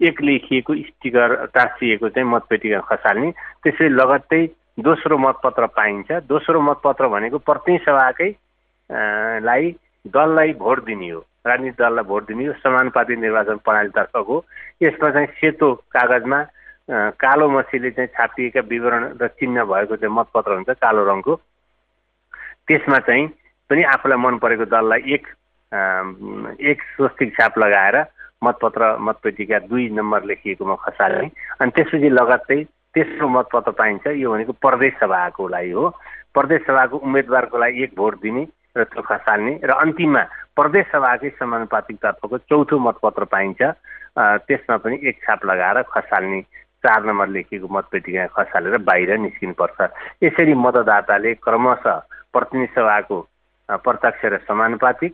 एक 0.08 0.20
लेखिएको 0.22 0.74
स्टिकर 0.74 1.30
टाँसिएको 1.52 2.08
चाहिँ 2.08 2.28
मतपेटिका 2.28 2.80
खसाल्ने। 2.88 3.30
त्यसरी 3.62 3.88
लगत्तै 4.00 4.40
दोस्रो 4.80 5.18
मतपत्र 5.18 5.66
पाइन्छ। 5.76 6.24
दोस्रो 6.24 6.60
मतपत्र 6.60 7.08
भनेको 7.12 7.38
प्रतिनिधि 7.44 7.84
सभाकै 7.84 8.30
लाई 8.92 9.70
दललाई 10.14 10.52
भोट 10.58 10.84
दिने 10.84 11.08
हो 11.10 11.20
राजनीतिक 11.46 11.78
दललाई 11.78 12.04
भोट 12.04 12.26
दिने 12.28 12.46
हो 12.46 12.52
समानुपातिक 12.62 13.18
निर्वाचन 13.18 13.56
प्रणालीतर्फको। 13.64 14.36
यसमा 14.82 15.10
चाहिँ 15.10 15.26
सेतो 15.40 15.74
कागजमा 15.90 16.40
कालो 17.16 17.48
मसीले 17.50 17.90
चाहिँ 17.90 18.08
छापिएका 18.16 18.60
विवरण 18.68 19.02
र 19.22 19.26
चिन्ह 19.38 19.64
भएको 19.64 19.96
चाहिँ 19.96 20.14
मतपत्र 20.14 20.52
हुन्छ 20.54 20.70
कालो 20.82 21.04
रङको। 21.04 21.34
त्यसमा 22.68 22.98
चाहिँ 23.06 23.26
पनि 23.70 23.82
आफूलाई 23.94 24.18
मन 24.18 24.38
परेको 24.38 24.64
दललाई 24.70 25.02
एक 25.14 25.24
एक 25.72 26.78
स्वस्तिक 26.96 27.32
छाप 27.36 27.58
लगाएर 27.58 27.96
मतपत्र 28.44 28.96
मतपेटिका 29.00 29.58
दुई 29.70 29.88
नम्बर 29.96 30.24
लेखिएकोमा 30.30 30.74
खसाल्ने 30.84 31.30
अनि 31.60 31.70
त्यसपछि 31.70 32.08
लगत्तै 32.10 32.62
तेस्रो 32.94 33.28
मतपत्र 33.28 33.70
पाइन्छ। 33.72 34.06
यो 34.18 34.32
भनेको 34.32 34.52
प्रदेश 34.60 34.92
सभाको 35.00 35.48
लागि 35.48 35.70
हो। 35.70 35.88
प्रदेश 36.34 36.60
सभाको 36.66 36.96
उम्मेदवारको 36.98 37.58
लागि 37.58 37.82
एक 37.82 37.94
भोट 37.96 38.20
दिने 38.22 38.44
र 38.76 38.84
त्यो 38.84 39.02
खसाल्ने 39.02 39.52
र 39.64 39.70
अन्तिममा 39.74 40.22
प्रदेश 40.56 40.86
सभाकै 40.92 41.30
समानुपातिक 41.38 41.96
तर्फको 42.02 42.38
चौथो 42.48 42.78
मतपत्र 42.78 43.24
पाइन्छ। 43.28 43.60
त्यसमा 44.48 44.76
पनि 44.84 44.96
एक 45.08 45.16
छाप 45.24 45.44
लगाएर 45.44 45.82
खसाल्ने 45.92 46.40
चार 46.84 47.04
नम्बर 47.04 47.28
लेखिएको 47.28 47.68
मतपेटिका 47.68 48.26
खसालेर 48.36 48.76
बाहिर 48.88 49.10
निस्किनुपर्छ। 49.18 49.80
यसरी 50.24 50.54
मतदाताले 50.56 51.34
क्रमशः 51.44 51.98
प्रतिनिधि 52.32 52.72
सभाको 52.74 53.18
प्रत्यक्ष 53.68 54.24
र 54.24 54.38
समानुपातिक 54.48 55.12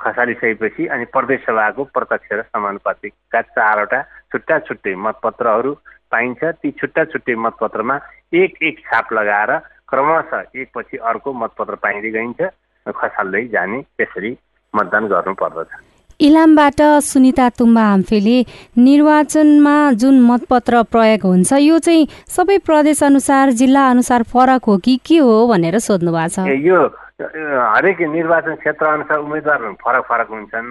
खसालिसकेपछि 0.00 0.86
अनि 0.86 1.04
प्रदेश 1.14 1.40
सभाको 1.46 1.84
प्रत्यक्ष 1.94 2.32
र 2.32 2.42
समानुपातिकका 2.48 3.40
चारवटा 3.54 4.00
छुट्टा 4.30 4.58
छुट्टै 4.66 4.94
मतपत्रहरू 4.94 5.72
पाइन्छ। 6.10 6.42
ती 6.62 6.70
छुट्टा 6.80 7.04
छुट्टै 7.12 7.34
मतपत्रमा 7.38 7.96
एक 8.34 8.62
एक 8.62 8.78
छाप 8.86 9.12
लगाएर 9.12 9.50
क्रमशः 9.94 10.60
एकपछि 10.60 10.96
अर्को 11.08 11.32
मतपत्र 11.32 11.74
पाइँदै 11.80 12.10
गइन्छ 12.10 12.50
खसाल्दै 12.86 13.42
जाने 13.48 13.80
त्यसरी 13.96 14.36
मतदान 14.74 15.06
गर्नुपर्दछ। 15.08 15.68
इलामबाट 16.20 16.80
सुनिता 17.02 17.48
तुम्बा 17.58 17.82
हाम्फेले 17.82 18.38
निर्वाचनमा 18.78 19.76
जुन 20.02 20.20
मतपत्र 20.22 20.82
प्रयोग 20.90 21.26
हुन्छ 21.26 21.52
यो 21.60 21.78
चाहिँ 21.78 22.06
सबै 22.30 22.58
प्रदेश 22.66 23.02
अनुसार 23.02 23.50
जिल्ला 23.60 23.88
अनुसार 23.90 24.22
फरक 24.34 24.64
हो 24.68 24.76
कि 24.84 24.96
के 25.06 25.18
हो 25.18 25.34
भनेर 25.48 25.78
सोध्नु 25.86 26.12
भएको 26.12 26.44
छ 26.44 26.58
यो 26.66 26.78
हरेक 27.74 28.00
निर्वाचन 28.14 28.54
क्षेत्र 28.62 28.86
अनुसार 28.86 29.18
उम्मेद्वारहरू 29.18 29.72
फरक 29.82 30.04
फरक 30.10 30.28
हुन्छन्। 30.30 30.68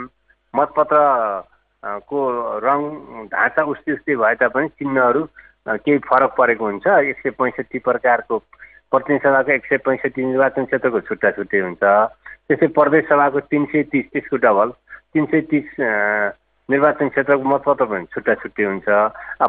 मतपत्र 0.54 0.98
को 2.08 2.20
रङ 2.64 2.80
ढाँचा 3.32 3.64
उस्तै 3.72 3.92
उस्तै 3.94 4.16
भए 4.16 4.36
तापनि 4.42 4.68
चिन्हहरू 4.80 5.22
केही 5.68 5.98
फरक 6.08 6.36
परेको 6.38 6.66
हुन्छ। 6.66 6.88
एक 6.88 7.18
सय 7.20 7.30
पैँसठी 7.40 7.80
प्रकारको 7.80 8.38
प्रतिनिधि 8.94 9.24
सभाको 9.26 9.52
एक 9.52 9.66
सय 9.66 9.78
पैँसठी 9.82 10.26
निर्वाचन 10.26 10.66
क्षेत्रको 10.70 11.00
छुट्टा 11.10 11.30
छुट्टै 11.34 11.60
हुन्छ। 11.66 11.84
त्यसै 12.48 12.68
प्रदेश 12.78 13.04
सभाको 13.10 13.40
तिन 13.50 13.66
सय 13.74 13.84
तिस 13.90 14.06
त्यसको 14.14 14.38
डबल। 14.46 14.70
तिन 15.14 15.26
सय 15.34 15.42
तिस 15.50 15.68
निर्वाचन 16.70 17.10
क्षेत्रको 17.10 17.44
मतपत्र 17.50 17.86
पनि 17.90 18.06
छुट्टा 18.14 18.34
छुट्टै 18.42 18.64
हुन्छ। 18.64 18.88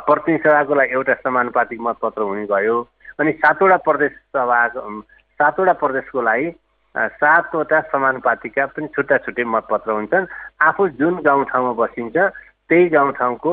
प्रतिनिधि 0.08 0.42
सभाको 0.42 0.74
लागि 0.74 0.92
एउटा 0.96 1.14
समानुपातिक 1.20 1.80
मतपत्र 1.80 2.22
हुने 2.22 2.44
भयो। 2.48 2.76
अनि 3.20 3.32
सातवटा 3.44 3.76
प्रदेश 3.86 4.12
सभाको 4.32 5.00
सातवटा 5.40 5.72
प्रदेशको 5.82 6.22
लागि 6.22 6.50
सातवटा 6.94 7.80
समानुपातिका 7.92 8.66
पनि 8.72 8.86
छुट्टा 8.96 9.16
छुट्टै 9.28 9.44
मतपत्र 9.44 9.90
हुन्छन्। 9.92 10.26
आफू 10.62 10.88
जुन 10.98 11.14
गाउँठाउँमा 11.22 11.72
बसिन्छ 11.78 12.16
त्यही 12.16 12.88
गाउँठाउँको 12.88 13.52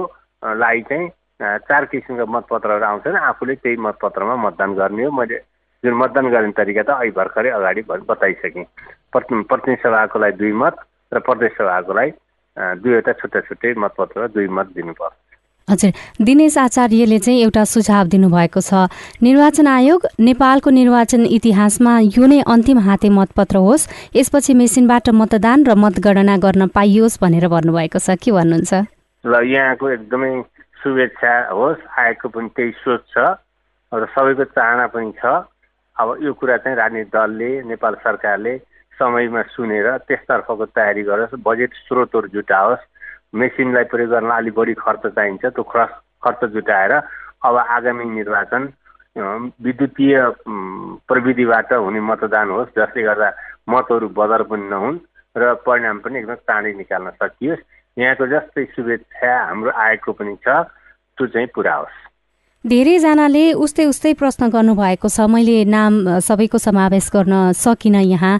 लागि 0.55 0.81
चाहिँ 0.89 1.07
चार 1.67 1.85
किसिमका 1.91 2.25
मतपत्रहरू 2.25 2.85
आउँछन्। 2.85 3.17
आफूले 3.29 3.55
त्यही 3.61 3.77
मतपत्रमा 3.77 4.35
मतदान 4.45 4.73
गर्ने 4.73 5.03
हो। 5.05 5.11
मैले 5.11 5.37
जुन 5.83 5.93
मतदान 5.97 6.29
गर्ने 6.29 6.51
तरिका 6.53 6.83
त 6.83 6.89
अहिले 6.93 7.11
भर्खरै 7.17 7.49
अगाडि 7.57 7.81
बताइसकेँ। 7.89 8.65
प्रतिनिधि 9.13 9.75
सभाको 9.81 10.19
लागि 10.19 10.37
दुई 10.37 10.53
मत 10.53 10.75
र 11.13 11.19
प्रदेश 11.25 11.51
सभाकोलाई 11.57 12.09
दुईवटा 12.77 13.11
छुट्टा 13.17 13.39
छुट्टै 13.49 13.73
मतपत्र 13.81 14.27
दुई 14.29 14.47
मत 14.47 14.67
दिनुपर्छ। 14.77 15.15
हजुर। 15.67 15.91
दिनेश 16.21 16.57
आचार्यले 16.57 17.17
चाहिँ 17.17 17.41
एउटा 17.41 17.63
सुझाव 17.63 18.05
दिनुभएको 18.13 18.61
छ। 18.61 18.91
निर्वाचन 19.25 19.67
आयोग 19.67 20.01
नेपालको 20.19 20.69
निर्वाचन 20.69 21.21
इतिहासमा 21.25 21.93
यो 22.13 22.25
नै 22.27 22.39
अन्तिम 22.45 22.79
हाते 22.85 23.09
मतपत्र 23.09 23.57
होस्। 23.57 23.89
यसपछि 24.15 24.53
मेसिनबाट 24.53 25.09
मतदान 25.09 25.65
र 25.65 25.71
मतगणना 25.73 26.35
गर्न 26.45 26.67
पाइयोस् 26.75 27.19
भनेर 27.23 27.47
भन्नुभएको 27.47 27.99
छ। 27.99 28.19
के 28.21 28.31
भन्नुहुन्छ? 28.31 28.73
ल 29.23 29.33
यहाँको 29.47 29.85
एकदमै 29.97 30.31
शुभेच्छा 30.81 31.33
होस्। 31.55 31.79
आयोगको 31.97 32.27
पनि 32.29 32.49
त्यही 32.53 32.71
सोच 32.83 33.01
छ 33.13 33.17
र 33.91 34.03
सबैको 34.11 34.43
चाहना 34.51 34.85
पनि 34.93 35.11
छ। 35.17 35.23
अब 35.97 36.17
यो 36.23 36.33
कुरा 36.33 36.57
चाहिँ 36.57 36.77
राजनीतिक 36.77 37.13
दलले 37.13 37.49
नेपाल 37.69 37.95
सरकारले 38.03 38.57
समयमा 38.99 39.41
सुनेर 39.53 39.87
त्यसतर्फको 40.07 40.65
तयारी 40.75 41.03
गरोस् 41.03 41.35
बजेट 41.43 41.73
स्रोतहरू 41.83 42.27
जुटाओस् 42.33 42.87
मेसिनलाई 43.35 43.83
प्रयोग 43.91 44.11
गर्न 44.11 44.29
अलिक 44.31 44.53
बढी 44.53 44.73
खर्च 44.79 45.07
चाहिन्छ 45.07 45.45
त्यो 45.45 45.63
खर्च 45.63 45.91
खर्च 46.23 46.45
जुटाएर 46.53 46.91
अब 47.47 47.57
आगामी 47.57 48.05
निर्वाचन 48.09 48.67
विद्युतीय 49.61 50.15
प्रविधिबाट 51.07 51.73
हुने 51.73 51.99
मतदान 51.99 52.49
होस् 52.49 52.75
जसले 52.77 53.03
गर्दा 53.03 53.29
मतहरू 53.69 54.07
बदर 54.19 54.43
पनि 54.51 54.67
नहुन् 54.69 54.99
र 55.35 55.53
परिणाम 55.65 55.99
पनि 56.03 56.19
एकदम 56.19 56.35
चाँडै 56.47 56.73
निकाल्न 56.73 57.09
सकियोस्। 57.19 57.67
यहाँको 57.97 58.27
जस्तै 58.27 58.65
शुभेच्छा 58.75 59.31
हाम्रो 59.47 59.71
आएको 59.71 60.11
पनि 60.11 60.35
छ 60.43 60.47
त्यो 61.17 61.27
चाहिँ 61.27 61.47
पुरा 61.55 61.75
होस्। 61.75 62.10
धेरैजनाले 62.61 63.41
उस्तै 63.57 63.85
उस्तै 63.89 64.13
प्रश्न 64.13 64.47
गर्नुभएको 64.53 65.09
छ। 65.09 65.25
मैले 65.25 65.65
नाम 65.65 66.21
सबैको 66.21 66.57
समावेश 66.61 67.09
गर्न 67.09 67.57
सकिनँ 67.57 68.01
यहाँ। 68.05 68.37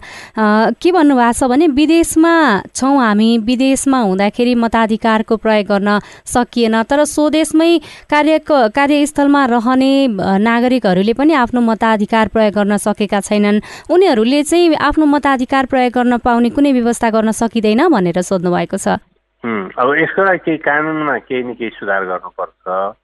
के 0.78 0.90
भन्नुभएको 0.94 1.32
छ 1.34 1.50
भने 1.50 1.66
विदेशमा 1.74 2.34
छौँ 2.70 2.94
हामी। 3.02 3.30
विदेशमा 3.42 3.98
हुँदाखेरि 3.98 4.54
मताधिकारको 4.54 5.36
प्रयोग 5.42 5.66
गर्न 5.66 5.98
सकिएन। 6.22 6.82
तर 6.86 7.02
स्वदेशमै 7.02 7.70
कार्य 8.06 8.38
कार्यस्थलमा 8.46 9.42
रहने 9.58 9.90
नागरिकहरूले 10.38 11.14
पनि 11.18 11.32
आफ्नो 11.42 11.60
मताधिकार 11.60 12.28
प्रयोग 12.30 12.54
गर्न 12.54 12.76
सकेका 12.78 13.20
छैनन्। 13.26 13.90
उनीहरूले 13.90 14.42
चाहिँ 14.46 14.74
आफ्नो 14.78 15.06
मताधिकार 15.18 15.66
प्रयोग 15.66 15.92
गर्न 15.98 16.22
पाउने 16.22 16.50
कुनै 16.54 16.72
व्यवस्था 16.78 17.10
गर्न 17.10 17.30
सकिँदैन 17.34 17.90
भनेर 17.90 18.22
सोध्नु 18.22 18.54
भएको 18.54 18.78
छ 18.78 19.02
अब 19.42 19.88
यसको 19.98 20.22
लागि 20.22 20.38
केही 20.46 20.58
कानुनमा 20.62 21.18
केही 21.26 21.42
न 21.42 21.54
केही 21.58 21.70
सुधार 21.74 22.04
गर्नुपर्छ। 22.06 23.01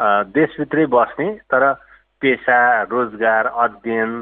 देशभित्रै 0.00 0.84
बस्ने 0.88 1.28
तर 1.46 1.72
पेसा 2.22 2.58
रोजगार 2.84 3.46
अध्ययन 3.58 4.12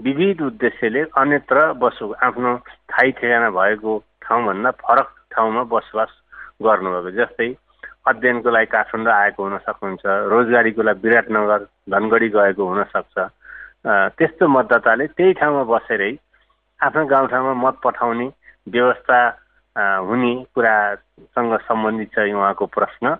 विविध 0.00 0.40
उद्देश्यले 0.42 1.02
अन्यत्र 1.16 1.72
बसो 1.74 2.12
आफ्नो 2.20 2.56
थाई 2.88 3.10
ठेगाना 3.12 3.50
भएको 3.50 3.92
ठाउँभन्दा 4.22 4.70
फरक 4.80 5.08
ठाउँमा 5.32 5.62
बसोबास 5.66 6.12
गर्नुभएको 6.62 7.10
जस्तै 7.16 7.48
अध्ययनको 8.06 8.50
लागि 8.50 8.66
काठमाडौँ 8.68 9.14
आएको 9.14 9.42
हुन 9.42 9.58
सक्नुहुन्छ 9.60 10.04
रोजगारीको 10.28 10.82
लागि 10.82 11.00
विराटनगर 11.00 11.66
धनगढी 11.90 12.28
गएको 12.30 12.68
हुनसक्छ 12.68 13.16
त्यस्तो 14.16 14.48
मतदाताले 14.48 15.06
त्यही 15.16 15.32
ठाउँमा 15.40 15.62
बसेरै 15.72 16.12
आफ्नो 16.80 17.04
गाउँठाउँमा 17.06 17.54
मत 17.60 17.80
पठाउने 17.84 18.28
व्यवस्था 18.68 19.20
हुने 20.02 20.34
कुरासँग 20.54 21.56
सम्बन्धित 21.64 22.12
छ 22.12 22.28
उहाँको 22.30 22.66
प्रश्न। 22.68 23.16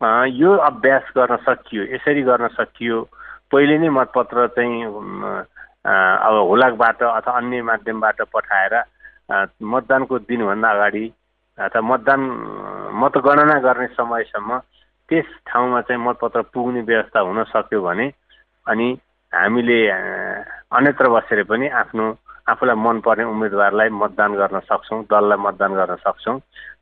यो 0.00 0.56
अभ्यास 0.62 1.10
गर्न 1.16 1.36
सकियो 1.42 1.82
यसरी 1.94 2.22
गर्न 2.22 2.48
सकियो। 2.54 3.02
पहिले 3.50 3.78
नै 3.78 3.88
मतपत्र 3.90 4.46
चाहिँ 4.54 4.84
अब 4.86 6.34
हुलाकबाट 6.48 7.02
अथवा 7.02 7.36
अन्य 7.36 7.62
माध्यमबाट 7.62 8.22
पठाएर 8.30 8.74
मतदानको 9.64 10.18
दिनभन्दा 10.28 10.70
अगाडि 10.70 11.04
अथवा 11.58 11.80
मतदान 11.82 12.20
मतगणना 12.94 13.58
गर्ने 13.58 13.86
समयसम्म 13.96 14.58
त्यस 15.08 15.26
ठाउँमा 15.46 15.80
चाहिँ 15.80 16.02
मतपत्र 16.02 16.42
पुग्ने 16.54 16.80
व्यवस्था 16.82 17.20
हुन 17.20 17.42
सक्यो 17.50 17.80
भने 17.82 18.06
अनि 18.66 18.88
हामीले 19.32 19.78
अन्यत्र 20.70 21.08
बसेर 21.08 21.42
पनि 21.44 21.68
आफ्नो 21.74 22.06
आफूलाई 22.48 22.76
मनपर्ने 22.76 23.24
उम्मेदवारलाई 23.24 23.88
मतदान 24.02 24.32
गर्न 24.40 24.58
सक्छौँ 24.68 25.04
दललाई 25.10 25.38
मतदान 25.46 25.72
गर्न 25.74 25.94
सक्छौँ। 26.04 26.38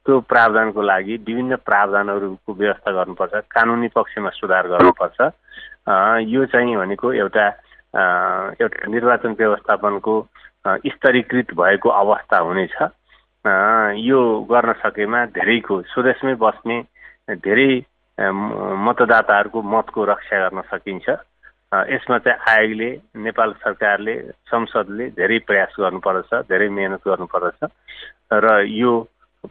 त्यो 0.07 0.21
प्रावधानको 0.31 0.81
लागि 0.83 1.15
विभिन्न 1.27 1.57
प्रावधानहरूको 1.67 2.53
व्यवस्था 2.55 2.91
गर्नुपर्छ 2.99 3.35
कानुनी 3.51 3.89
पक्षमा 3.91 4.31
सुधार 4.39 4.65
गर्नुपर्छ। 4.73 5.19
यो 6.31 6.45
चाहिँ 6.47 6.77
भनेको 6.77 7.13
एउटा 7.13 7.47
एउटा 8.63 8.87
निर्वाचन 8.91 9.33
व्यवस्थापनको 9.39 10.15
स्तरीकृत 10.95 11.55
भएको 11.59 11.89
अवस्था 11.91 12.39
हुनेछ। 12.39 12.77
यो 14.07 14.21
गर्न 14.51 14.73
सकेमा 14.83 15.25
धेरैको 15.35 15.75
स्वदेशमै 15.91 16.35
बस्ने 16.35 16.77
धेरै 17.43 17.71
मतदाताहरूको 18.87 19.63
मतको 19.63 20.05
रक्षा 20.05 20.37
गर्न 20.49 20.61
सकिन्छ। 20.71 21.07
यसमा 21.75 22.19
चाहिँ 22.19 22.39
आयोगले 22.49 22.91
नेपाल 23.27 23.53
सरकारले 23.63 24.15
संसदले 24.47 25.07
धेरै 25.19 25.39
प्रयास 25.47 25.75
गर्नुपर्दछ 25.81 26.47
धेरै 26.49 26.69
मिहिनेत 26.69 27.03
गर्नुपर्दछ 27.07 27.71
र 28.33 28.47
यो 28.71 28.93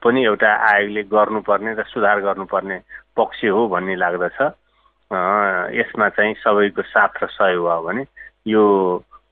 पनि 0.04 0.24
एउटा 0.26 0.52
आयोगले 0.72 1.04
गर्नुपर्ने 1.12 1.74
र 1.76 1.84
सुधार 1.92 2.22
गर्नुपर्ने 2.22 2.78
पक्ष 3.18 3.44
हो 3.52 3.68
भन्ने 3.68 3.96
लाग्दछ। 3.96 4.40
यसमा 5.76 6.10
चाहिँ 6.10 6.34
सबैको 6.40 6.82
साथ 6.82 7.24
र 7.24 7.28
सहयोग 7.36 7.68
भयो 7.68 7.82
भने 7.84 8.04
यो 8.48 8.64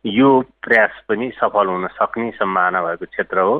यो 0.05 0.29
प्रयास 0.63 1.03
पनि 1.07 1.31
सफल 1.39 1.67
हुन 1.67 1.87
सक्ने 1.87 2.31
सम्भावना 2.35 2.81
भएको 2.83 3.05
क्षेत्र 3.05 3.39
हो। 3.39 3.55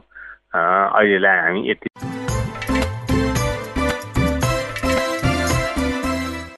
अहिलेलाई 0.53 1.38
हामी 1.39 1.70
यति 1.70 2.12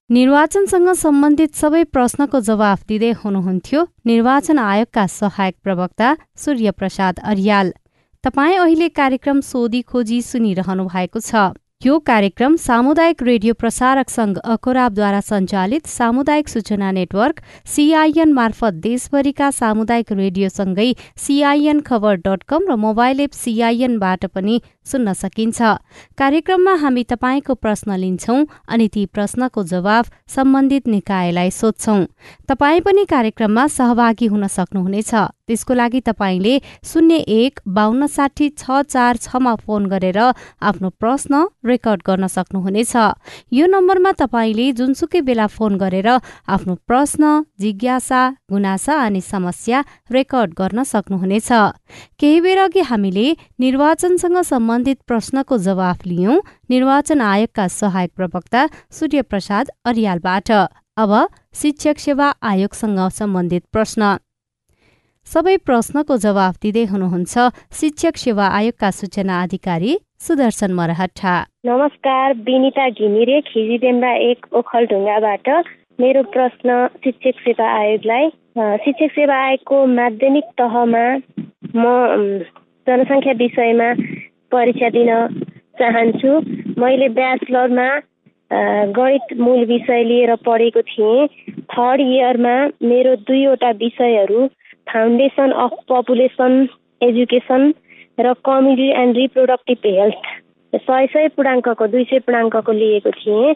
निर्वाचनसँग 0.09 0.89
सम्बन्धित 0.93 1.55
सबै 1.57 1.83
प्रश्नको 1.89 2.39
जवाफ 2.39 2.81
दिँदै 2.88 3.09
हुनुहुन्थ्यो 3.21 3.79
निर्वाचन 4.05 4.59
आयोगका 4.62 5.05
सहायक 5.09 5.55
प्रवक्ता 5.63 6.09
सूर्य 6.38 6.71
प्रसाद 6.71 7.19
अरियाल। 7.25 7.74
तपाईँ 8.24 8.57
अहिले 8.57 8.89
कार्यक्रम 8.93 9.39
सोधी 9.41 9.81
खोजी 9.81 10.21
सुनिरहनु 10.21 10.85
भएको 10.85 11.19
छ। 11.19 11.57
यो 11.82 11.98
कार्यक्रम 12.00 12.55
सामुदायिक 12.55 13.22
रेडियो 13.24 13.53
प्रसारक 13.53 14.10
संघ 14.10 14.38
अखोराबद्वारा 14.38 15.20
सञ्चालित 15.22 15.88
सामुदायिक 15.88 16.48
सूचना 16.50 16.91
नेटवर्क 16.91 17.41
सीआईएन 17.65 18.32
मार्फत 18.34 18.74
देशभरिका 18.86 19.50
सामुदायिक 19.51 20.12
रेडियोसँगै 20.12 20.88
सीआईएन 21.17 21.82
खबर 21.82 22.15
डट 22.25 22.44
कम 22.48 22.72
र 22.72 22.75
मोबाइल 22.79 23.20
एप 23.20 23.32
सीआईएनबाट 23.34 24.25
पनि 24.34 24.62
सुन्न 24.86 25.13
सकिन्छ। 25.13 25.62
कार्यक्रममा 26.17 26.75
हामी 26.82 27.03
तपाईँको 27.03 27.53
प्रश्न 27.55 28.00
लिन्छौं 28.00 28.44
अनि 28.67 28.88
ती 28.88 29.05
प्रश्नको 29.05 29.63
जवाफ 29.63 30.12
सम्बन्धित 30.36 30.88
निकायलाई 30.88 31.51
सोध्छौं। 31.51 32.05
तपाईँ 32.50 32.82
पनि 32.82 33.05
कार्यक्रममा 33.05 33.67
सहभागी 33.77 34.25
हुन 34.25 34.48
सक्नुहुनेछ। 34.48 35.13
त्यसको 35.47 35.73
लागि 35.73 35.99
तपाईँले 36.05 36.57
शून्य 36.83 37.15
एक 37.15 37.59
बान्न 37.75 38.05
साठी 38.07 38.49
छ 38.57 38.81
चार 38.89 39.17
छमा 39.21 39.53
फोन 39.55 39.85
गरेर 39.87 40.17
आफ्नो 40.17 40.89
प्रश्न 40.99 41.45
रेकर्ड 41.65 42.01
गर्न 42.07 42.27
सक्नुहुनेछ। 42.27 42.95
यो 43.51 43.65
नम्बरमा 43.67 44.11
तपाईँले 44.19 44.71
जुनसुकै 44.73 45.21
बेला 45.21 45.47
फोन 45.47 45.77
गरेर 45.77 46.09
आफ्नो 46.47 46.75
प्रश्न 46.87 47.41
जिज्ञासा 47.59 48.21
गुनासा 48.51 48.93
अनि 49.05 49.21
समस्या 49.21 49.81
रेकर्ड 50.11 50.53
गर्न 50.57 50.83
सक्नुहुनेछ। 50.83 51.49
केही 52.19 52.39
बेर 52.41 52.59
अघि 52.59 52.81
हामीले 52.89 53.27
निर्वाचनसँग 53.59 54.41
सम्बन्धित 54.43 54.97
प्रश्नको 55.07 55.57
जवाफ 55.57 56.05
लियौं 56.05 56.37
निर्वाचन 56.69 57.21
आयोगका 57.21 57.67
सहायक 57.69 58.11
प्रवक्ता 58.17 58.65
सूर्य 58.91 59.21
प्रसाद 59.21 59.69
अरियालबाट। 59.85 60.51
अब 60.97 61.11
शिक्षक 61.53 61.99
सेवा 61.99 62.27
आयोगसँग 62.41 62.99
सम्बन्धित 63.12 63.63
प्रश्न। 63.71 64.15
सबै 65.27 65.53
प्रश्नको 65.67 66.15
जवाफ 66.23 66.57
दिँदै 66.63 66.81
हुनुहुन्छ 66.89 67.43
शिक्षक 67.77 68.19
सेवा 68.23 68.45
आयोगका 68.57 68.89
सूचना 68.97 69.38
अधिकारी 69.45 69.93
सुदर्शन 70.25 70.73
मरहट्टा। 70.79 71.33
नमस्कार 71.69 72.33
विनिता 72.45 72.85
घिमिरे 72.89 73.39
खिजीडेम्बा 73.47 74.11
एक 74.25 74.45
ओखलढुङ्गाबाट 74.59 75.49
मेरो 76.03 76.21
प्रश्न 76.35 76.77
शिक्षक 77.03 77.41
सेवा 77.45 77.67
आयोगलाई। 77.79 78.29
शिक्षक 78.85 79.11
सेवा 79.15 79.38
आयोगको 79.45 79.79
माध्यमिक 79.95 80.51
तहमा 80.61 81.05
म 81.75 81.85
जनसङ्ख्या 82.88 83.33
विषयमा 83.41 83.89
परीक्षा 84.53 84.89
दिन 84.97 85.09
चाहन्छु। 85.81 86.33
मैले 86.83 87.07
ब्याचलरमा 87.17 87.88
गणित 88.99 89.33
मूल 89.41 89.65
विषय 89.73 90.03
लिएर 90.11 90.35
पढेको 90.45 90.81
थिएँ। 90.91 91.27
थर्ड 91.73 92.01
इयरमा 92.01 92.55
मेरो 92.91 93.15
दुईवटा 93.27 93.71
विषयहरू 93.81 94.47
फाउन्डेसन 94.89 95.52
अफ 95.52 95.71
पपुलेसन 95.89 96.54
एजुकेसन 97.02 97.74
र 98.19 98.34
कम्युनिटी 98.45 98.89
एन्ड 99.02 99.17
रिप्रोडक्टिभ 99.17 99.86
हेल्थ 99.86 100.28
सय 100.74 101.06
सय 101.13 101.28
पूर्णाङ्कको 101.36 101.88
दुई 101.88 102.04
सय 102.04 102.19
पूर्णाङ्कको 102.19 102.71
लिएको 102.71 103.12
थिएँ। 103.12 103.54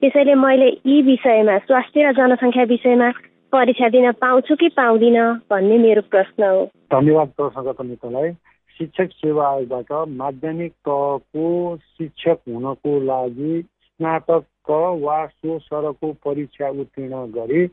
त्यसैले 0.00 0.34
मैले 0.34 0.68
यी 0.86 1.00
विषयमा 1.02 1.58
स्वास्थ्य 1.58 2.06
र 2.06 2.12
जनसङ्ख्या 2.12 2.64
विषयमा 2.64 3.10
परीक्षा 3.52 3.88
दिन 3.88 4.10
पाउँछु 4.20 4.56
कि 4.56 4.68
पाउँदिनँ 4.76 5.26
भन्ने 5.50 5.78
मेरो 5.78 6.02
प्रश्न 6.10 6.42
हो। 6.44 6.64
धन्यवाद 6.92 7.28
प्रश्नकर्ता 7.36 7.84
मित्रलाई। 7.84 8.30
शिक्षक 8.76 9.10
सेवा 9.12 9.48
आयोगबाट 9.48 10.08
माध्यमिक 10.16 10.72
तहको 10.88 11.76
शिक्षक 11.76 12.38
हुनको 12.48 13.00
लागि 13.04 13.62
स्नातक 13.62 14.70
वा 15.04 15.26
सो 15.26 15.58
सरको 15.58 16.12
परीक्षा 16.24 16.68
उत्तीर्ण 16.80 17.24
गरी 17.36 17.66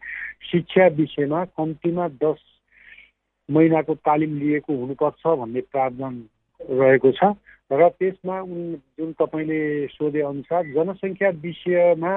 शिक्षा 0.51 0.87
विषयमा 0.97 1.43
कम्तीमा 1.57 2.07
दस 2.23 2.41
महिनाको 3.49 3.95
तालिम 3.95 4.37
लिएको 4.37 4.75
हुनुपर्छ 4.75 5.27
भन्ने 5.27 5.61
प्रावधान 5.71 6.23
रहेको 6.59 7.11
छ। 7.11 7.33
र 7.71 7.89
त्यसमा 7.89 8.35
जुन 8.99 9.11
तपाईँले 9.13 9.87
सोधे 9.87 10.21
अनुसार 10.21 10.63
जनसङ्ख्या 10.73 11.29
विषयमा 11.29 12.13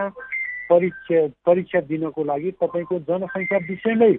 परीक्षा 0.71 1.27
परीक्षा 1.47 1.81
दिनको 1.81 2.25
लागि 2.25 2.51
तपाईँको 2.51 2.99
जनसङ्ख्या 3.09 3.59
विषयमै 3.69 4.13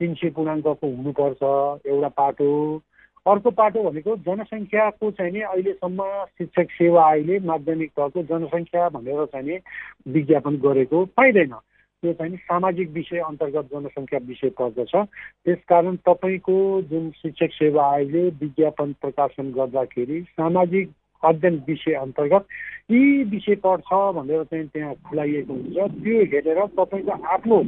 तिन 0.00 0.14
सय 0.14 0.30
पूर्णाङ्कको 0.30 0.86
हुनुपर्छ 0.96 1.42
एउटा 1.86 2.08
पाटो 2.08 2.48
अर्को 3.26 3.50
पाटो 3.50 3.82
भनेको 3.82 4.16
जनसङ्ख्याको 4.16 5.10
चाहिँ 5.10 5.32
नि 5.32 5.40
अहिलेसम्म 5.40 6.06
शिक्षक 6.38 6.70
सेवा 6.70 7.04
आयोगले 7.10 7.38
माध्यमिक 7.46 7.90
तहको 7.96 8.22
जनसङ्ख्या 8.22 8.88
भनेर 8.88 9.24
चाहिँ 9.26 9.46
नि 9.46 9.58
विज्ञापन 10.12 10.56
गरेको 10.56 11.04
पाइँदैन। 11.16 11.54
त्यो 12.02 12.12
चाहिँ 12.12 12.36
सामाजिक 12.36 12.88
विषय 12.90 13.18
अन्तर्गत 13.18 13.68
जनसङ्ख्या 13.72 14.18
विषय 14.26 14.48
पर्दछ। 14.58 14.94
त्यसकारण 15.44 15.96
तपाईँको 16.06 16.56
जुन 16.90 17.10
शिक्षक 17.16 17.52
सेवा 17.52 17.84
आयोगले 17.94 18.22
विज्ञापन 18.42 18.92
प्रकाशन 19.00 19.50
गर्दाखेरि 19.52 20.20
सामाजिक 20.34 20.90
अध्ययन 21.22 21.62
विषय 21.68 21.94
अन्तर्गत 21.94 22.46
यी 22.90 23.22
विषय 23.24 23.54
पर्छ 23.62 23.88
भनेर 24.16 24.44
चाहिँ 24.44 24.66
त्यहाँ 24.66 24.94
खुलाइएको 25.06 25.52
हुन्छ। 25.52 25.76
त्यो 26.02 26.18
हेरेर 26.26 26.66
तपाईँको 26.74 27.22
आफ्नो 27.34 27.62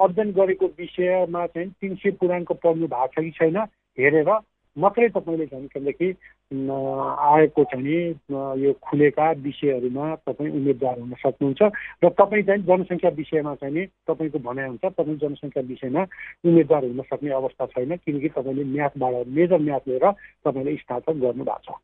अध्ययन 0.00 0.32
गरेको 0.32 0.66
विषयमा 0.78 1.46
चाहिँ 1.46 1.70
तिन 1.70 1.94
सय 1.94 2.10
पुराणको 2.18 2.54
पढ्नु 2.54 2.86
भएको 2.86 3.06
छ 3.06 3.24
कि 3.24 3.30
छैन 3.30 3.56
हेरेर 3.98 4.30
मात्रै 4.76 5.08
तपाईँले 5.08 5.46
चाहिँ 5.46 5.68
किनकि 5.68 6.08
आएको 6.50 7.64
चाहिँ 7.64 8.62
यो 8.62 8.72
खुलेका 8.82 9.30
विषयहरूमा 9.42 10.14
तपाईँ 10.26 10.50
उम्मेदवार 10.50 10.98
हुन 10.98 11.14
सक्नुहुन्छ 11.18 11.62
र 12.04 12.08
तपाईँ 12.08 12.42
चाहिँ 12.42 12.62
जनसङ्ख्या 12.62 13.10
विषयमा 13.10 13.54
चाहिँ 13.54 13.74
नि 13.74 13.86
तपाईँको 14.08 14.38
भनाइअनुसार 14.38 14.90
तपाईँ 14.90 15.18
जनसङ्ख्या 15.18 15.62
विषयमा 15.68 16.02
उम्मेदवार 16.46 16.84
हुन 16.84 17.02
सक्ने 17.10 17.30
अवस्था 17.30 17.66
छैन 17.66 17.96
किनकि 17.96 18.28
तपाईँले 18.28 18.64
म्याथबाट 18.64 19.26
मेजर 19.26 19.58
म्याथ 19.58 19.88
लिएर 19.88 20.10
तपाईँले 20.46 20.76
स्नातक 20.76 21.14
गर्नु 21.18 21.44
भएको 21.44 21.74
छ। 21.74 21.78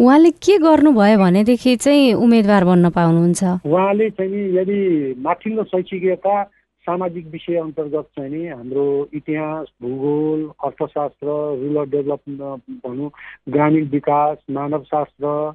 उहाँले 0.00 0.30
के 0.40 0.56
गर्नुभयो 0.58 1.18
भनेदेखि 1.18 1.76
चाहिँ 1.76 2.12
उम्मेदवार 2.14 2.64
बन्न 2.64 2.90
पाउनुहुन्छ? 2.90 3.42
उहाँले 3.68 4.10
चाहिँ 4.10 4.42
यदि 4.56 4.80
माथिल्लो 5.20 5.64
शैक्षिकता 5.64 6.34
सामाजिक 6.86 7.26
विषय 7.26 7.56
अन्तर्गत 7.56 8.08
चाहिँ 8.16 8.30
नि 8.30 8.46
हाम्रो 8.48 8.86
इतिहास 9.14 9.66
भूगोल 9.82 10.40
अर्थशास्त्र 10.64 11.26
रुरल 11.60 11.90
डेभलपमेन्ट 11.90 12.86
भनौँ 12.86 13.10
ग्रामीण 13.48 13.88
विकास 13.88 14.38
मानवशास्त्र 14.50 15.52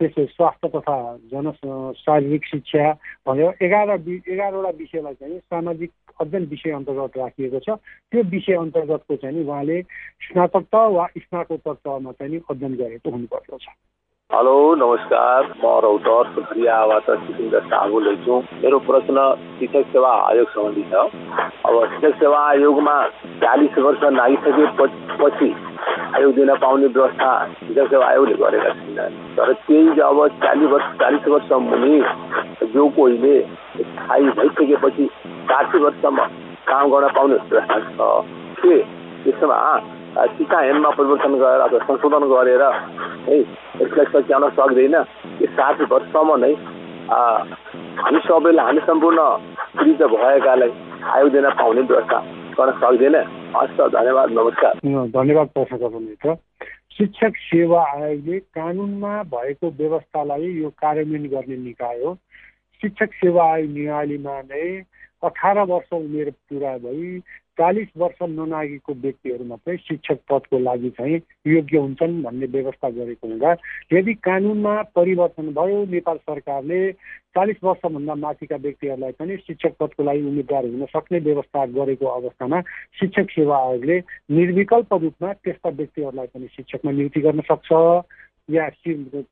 त्यसै 0.00 0.24
स्वास्थ्य 0.26 0.68
तथा 0.68 0.96
जन 1.32 1.50
शारीरिक 1.96 2.44
शिक्षा 2.46 2.92
भयो। 3.28 3.52
एघार 3.62 3.90
एघारवटा 3.90 4.70
विषयलाई 4.78 5.14
चाहिँ 5.14 5.38
सामाजिक 5.38 5.90
अध्ययन 6.20 6.44
विषय 6.48 6.70
अन्तर्गत 6.70 7.18
राखिएको 7.18 7.58
छ। 7.60 7.76
त्यो 8.12 8.22
विषय 8.32 8.54
अन्तर्गतको 8.54 9.16
चाहिँ 9.16 9.36
नि 9.36 9.44
उहाँले 9.44 9.82
स्नातक 10.24 10.74
वा 10.74 11.06
स्नातकोत्तर 11.18 11.74
तहमा 11.84 12.12
चाहिँ 12.12 12.32
नि 12.32 12.40
अध्ययन 12.50 12.74
गरेको 12.74 13.10
हुनुपर्दछ। 13.10 13.66
हेलो 14.30 14.74
नमस्कार। 14.74 15.46
म 15.58 15.70
रौतर 15.82 16.28
सुखरियाबाट 16.34 17.08
सिकिन्द्र 17.22 17.60
साहु 17.60 18.00
लेख्छु। 18.00 18.36
मेरो 18.62 18.78
प्रश्न 18.78 19.24
शिक्षक 19.58 19.86
सेवा 19.92 20.10
आयोग 20.26 20.48
सम्बन्धी 20.48 20.82
छ। 20.82 20.94
अब 21.66 21.78
शिक्षक 21.90 22.18
सेवा 22.20 22.38
आयोगमा 22.50 22.94
चालिस 23.42 23.78
वर्ष 23.78 24.04
नागिसके 24.12 24.66
पछि 25.18 25.50
आयोग 26.16 26.34
दिन 26.34 26.54
पाउने 26.56 26.86
व्यवस्था 26.86 27.32
शिक्षक 27.58 27.90
सेवा 27.90 28.06
आयोगले 28.06 28.34
गरेका 28.34 28.70
छैन 28.70 29.18
तर 29.36 29.52
त्यही 29.66 30.00
अब 30.00 30.26
चालिस 30.44 30.70
वर्ष 30.70 30.84
चालिस 31.00 31.28
वर्ष 31.28 31.52
मुनि 31.66 32.02
जो 32.74 32.88
कोहीले 32.88 33.38
स्थायी 33.82 34.28
भइसकेपछि 34.38 35.08
साठी 35.50 35.78
वर्षसम्म 35.78 36.26
काम 36.70 36.90
गर्न 36.90 37.08
पाउने 37.16 37.36
व्यवस्था 37.50 37.78
छ। 37.80 38.12
के? 38.62 38.78
त्यसमा 39.24 39.56
शिक्षा 40.10 40.58
ऐनमा 40.66 40.90
परिवर्तन 40.90 41.34
गरेर 41.38 41.60
अथवा 41.60 41.78
संशोधन 41.86 42.24
गरेर 42.30 42.62
है 43.26 43.38
यसलाई 43.80 44.06
सच्याउन 44.12 44.48
सक्दैन। 44.50 44.94
यो 45.40 45.46
साठी 45.54 45.84
वर्षसम्म 45.86 46.36
नै 46.44 46.52
हामी 47.10 48.20
सबैलाई 48.26 48.64
हामी 48.66 48.80
सम्पूर्ण 48.86 49.20
पीडित 49.78 50.02
भएकालाई 50.10 50.72
आयोग 51.14 51.28
दिन 51.30 51.46
पाउने 51.54 51.82
व्यवस्था 51.82 52.18
गर्न 52.58 52.72
सक्दैन। 52.82 53.16
हस् 53.56 53.80
धन्यवाद 53.90 54.30
नमस्कार। 54.30 54.72
धन्यवाद 55.14 55.48
मित्र 55.94 56.34
शिक्षक 56.98 57.36
सेवा 57.40 57.80
आयोगले 57.86 58.38
कानुनमा 58.56 59.12
भएको 59.30 59.66
व्यवस्थालाई 59.78 60.46
यो 60.60 60.68
कार्यान्वयन 60.82 61.26
गर्ने 61.30 61.56
निकाय 61.56 62.02
हो। 62.02 62.14
शिक्षक 62.82 63.10
सेवा 63.14 63.44
आयोग 63.52 63.70
नियालीमा 63.70 64.36
नै 64.50 64.66
अठार 65.22 65.58
वर्ष 65.70 65.92
उमेर 65.92 66.30
पुरा 66.48 66.76
भई 66.84 67.18
चालिस 67.60 67.88
वर्ष 67.98 68.22
ननागेको 68.22 68.92
व्यक्तिहरू 69.00 69.44
मात्रै 69.44 69.76
शिक्षक 69.76 70.18
पदको 70.30 70.58
लागि 70.58 70.90
चाहिँ 70.90 71.20
योग्य 71.46 71.78
हुन्छन् 71.78 72.22
भन्ने 72.22 72.46
व्यवस्था 72.46 72.88
गरेको 72.90 73.28
हुँदा 73.28 73.50
यदि 73.92 74.14
कानुनमा 74.24 74.74
परिवर्तन 74.96 75.52
भयो 75.52 75.84
नेपाल 75.92 76.16
सरकारले 76.16 76.80
चालिस 77.36 77.56
वर्षभन्दा 77.64 78.14
माथिका 78.14 78.56
व्यक्तिहरूलाई 78.56 79.12
पनि 79.12 79.36
शिक्षक 79.46 79.76
पदको 79.80 80.04
लागि 80.04 80.22
उम्मेद्वार 80.22 80.66
हुन 80.66 80.84
सक्ने 80.94 81.18
व्यवस्था 81.18 81.66
गरेको 81.76 82.06
अवस्थामा 82.06 82.60
शिक्षक 83.00 83.30
सेवा 83.30 83.58
आयोगले 83.66 83.98
निर्विकल्प 84.38 84.94
रूपमा 84.94 85.32
त्यस्ता 85.44 85.70
व्यक्तिहरूलाई 85.80 86.26
पनि 86.26 86.48
शिक्षकमा 86.56 86.92
नियुक्ति 86.92 87.20
गर्न 87.20 87.40
सक्छ 87.50 87.72
या 88.50 88.66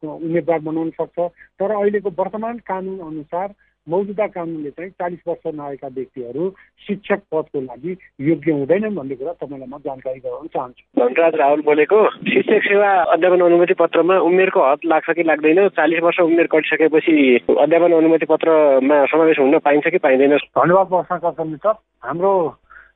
उम्मेद्वार 0.04 0.58
बनाउन 0.68 0.90
सक्छ। 1.00 1.18
तर 1.58 1.70
अहिलेको 1.70 2.10
वर्तमान 2.18 2.58
कानुन 2.68 2.98
अनुसार 3.06 3.48
मौजुदा 3.88 4.26
कानुनले 4.26 4.70
चाहिँ 4.70 4.90
चालिस 4.90 5.20
वर्ष 5.28 5.54
नआएका 5.54 5.88
व्यक्तिहरू 5.88 6.44
शिक्षक 6.86 7.20
पदको 7.32 7.60
लागि 7.60 7.96
योग्य 8.20 8.52
हुँदैनन् 8.52 8.94
भन्ने 8.94 9.14
कुरा 9.14 9.32
तपाईँलाई 9.32 9.68
म 9.68 9.78
जानकारी 9.78 10.20
गराउन 10.20 10.46
चाहन्छु। 10.46 10.82
धनराज 11.00 11.34
राहुल 11.34 11.60
बोलेको 11.62 11.98
शिक्षक 12.28 12.62
सेवा 12.68 12.90
अध्यापन 13.12 13.40
अनुमति 13.40 13.74
पत्रमा 13.74 14.18
उमेरको 14.18 14.60
हद 14.70 14.80
लाग्छ 14.84 15.10
कि 15.10 15.22
लाग्दैन? 15.22 15.68
चालिस 15.68 16.02
वर्ष 16.02 16.20
उमेर 16.20 16.46
कटिसकेपछि 16.46 17.16
अध्यापन 17.58 17.92
अनुमति 17.92 18.26
पत्रमा 18.26 19.04
समावेश 19.06 19.38
हुन 19.38 19.58
पाइन्छ 19.58 19.86
कि 19.88 19.98
पाइँदैन? 19.98 20.36
धन्यवाद 20.36 20.86
प्रश्नकर्ता 20.86 21.44
मित्र। 21.44 21.74
हाम्रो 22.04 22.32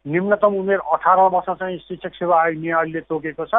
न्यूनतम 0.09 0.55
उमेर 0.55 0.79
अठार 0.93 1.19
वर्ष 1.31 1.49
चाहिँ 1.59 1.79
शिक्षक 1.79 2.15
सेवा 2.15 2.43
आयोग 2.43 2.61
नियमले 2.63 3.01
तोकेको 3.01 3.45
छ। 3.45 3.55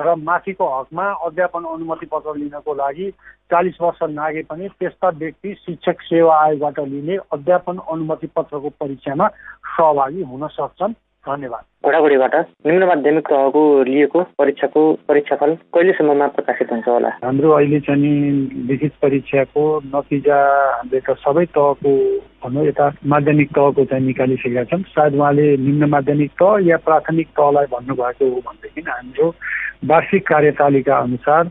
र 0.00 0.14
माथिको 0.14 0.64
हकमा 0.68 1.04
अध्यापन 1.24 1.64
अनुमति 1.64 2.06
पत्र 2.06 2.34
लिनको 2.36 2.74
लागि 2.74 3.10
चालिस 3.50 3.80
वर्ष 3.80 4.02
नागे 4.10 4.42
पनि 4.42 4.68
त्यस्ता 4.68 5.08
व्यक्ति 5.08 5.54
शिक्षक 5.54 6.02
सेवा 6.02 6.36
आयोगबाट 6.36 6.80
लिने 6.80 7.16
अध्यापन 7.32 7.78
अनुमति 7.90 8.26
पत्रको 8.26 8.68
परीक्षामा 8.80 9.28
सहभागी 9.72 10.22
हुन 10.22 10.46
सक्छन्। 10.48 10.94
धन्यवाद। 11.26 11.64
घोडाघोडीबाट 11.84 12.34
निम्न 12.66 12.82
माध्यमिक 12.86 13.26
तहको 13.30 13.62
लिएको 13.84 14.22
परीक्षाको 14.38 14.82
परीक्षाफल 15.08 15.54
कहिलेसम्ममा 15.74 16.26
प्रकाशित 16.26 16.72
हुन्छ 16.72 16.88
होला? 16.88 17.08
हाम्रो 17.24 17.50
अहिले 17.50 17.80
चाहिँ 17.80 18.14
लिखित 18.70 18.92
परीक्षाको 19.02 19.64
नतिजा 19.94 20.38
हामीले 20.76 21.00
त 21.00 21.16
सबै 21.26 21.44
तहको 21.56 21.92
भनौँ 22.42 22.66
यता 22.66 22.86
माध्यमिक 23.06 23.50
तहको 23.50 23.84
चाहिँ 23.84 24.06
निकालिसकेका 24.06 24.64
छौँ। 24.70 24.82
सायद 24.94 25.14
उहाँले 25.14 25.46
निम्न 25.66 25.90
माध्यमिक 25.90 26.30
तह 26.42 26.58
या 26.62 26.76
प्राथमिक 26.86 27.28
तहलाई 27.38 27.66
भन्नुभएको 27.74 28.24
हो 28.30 28.40
भनेदेखि 28.46 28.90
हाम्रो 28.90 29.34
वार्षिक 29.90 30.26
कार्यतालिका 30.28 30.96
अनुसार 30.96 31.50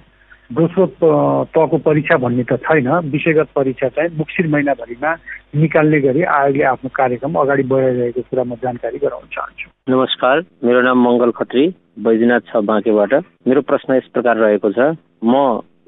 दोस्रो 0.54 0.86
तहको 1.02 1.78
परीक्षा 1.82 2.18
भन्ने 2.22 2.44
त 2.46 2.58
छैन। 2.62 2.88
विषयगत 3.10 3.48
परीक्षा 3.56 3.88
चाहिँ 3.90 4.10
मुक्सिर 4.18 4.48
महिनाभरिमा 4.48 5.14
निकाल्ने 5.58 6.00
गरी 6.02 6.22
आयोगले 6.22 6.64
आफ्नो 6.70 6.90
कार्यक्रम 6.94 7.34
अगाडि 7.34 7.64
बढाइरहेको 7.66 8.22
कुरा 8.30 8.44
म 8.44 8.56
जानकारी 8.62 8.98
गराउन 9.02 9.26
चाहन्छु। 9.34 9.68
नमस्कार 9.90 10.44
मेरो 10.62 10.82
नाम 10.82 11.02
मङ्गल 11.02 11.32
खत्री 11.34 11.66
बैजनाथ 11.98 12.54
छ 12.54 12.62
बाँकेबाट। 12.62 13.14
मेरो 13.48 13.62
प्रश्न 13.66 13.94
यस 13.98 14.08
प्रकार 14.14 14.38
रहेको 14.38 14.70
छ। 14.70 14.94
म 15.26 15.34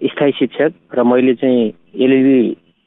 स्थायी 0.10 0.32
शिक्षक 0.42 0.72
र 0.98 1.04
मैले 1.06 1.34
चाहिँ 1.38 1.74
एलइबी 1.94 2.40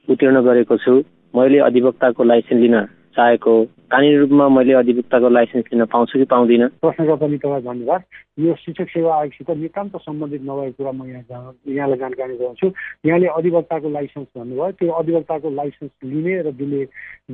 उत्तीर्ण 0.09 0.43
गरेको 0.43 0.77
छु। 0.77 0.95
मैले 1.35 1.59
अधिवक्ताको 1.71 2.25
लाइसेन्स 2.25 2.63
लिन 2.63 2.77
चाहेको 3.15 3.55
कानुनी 3.91 4.17
रूपमा 4.17 4.49
मैले 4.49 4.73
अधिवक्ताको 4.73 5.29
लाइसेन्स 5.29 5.67
लिन 5.73 5.85
पाउँछु 5.91 6.19
कि 6.19 6.25
पाउँदिनँ? 6.31 6.69
प्रश्नकर्ता 6.79 7.27
मित्रलाई 7.27 7.63
धन्यवाद 7.63 8.03
यो 8.39 8.55
शिक्षक 8.55 8.89
सेवा 8.89 9.15
आयोगसित 9.19 9.51
नितान्त 9.51 9.97
सम्बन्धित 9.99 10.43
नभएको 10.47 10.79
कुरा 10.79 10.93
म 10.95 11.11
यहाँ 11.11 11.55
यहाँलाई 11.67 11.99
जानकारी 11.99 12.37
गराउँछु। 12.39 12.67
यहाँले 13.07 13.27
अधिवक्ताको 13.27 13.89
लाइसेन्स 13.91 14.29
भन्नुभयो। 14.31 14.71
त्यो 14.79 14.91
अधिवक्ताको 14.95 15.51
लाइसेन्स 15.51 15.93
लिने 16.07 16.39
र 16.39 16.53
दिने 16.55 16.85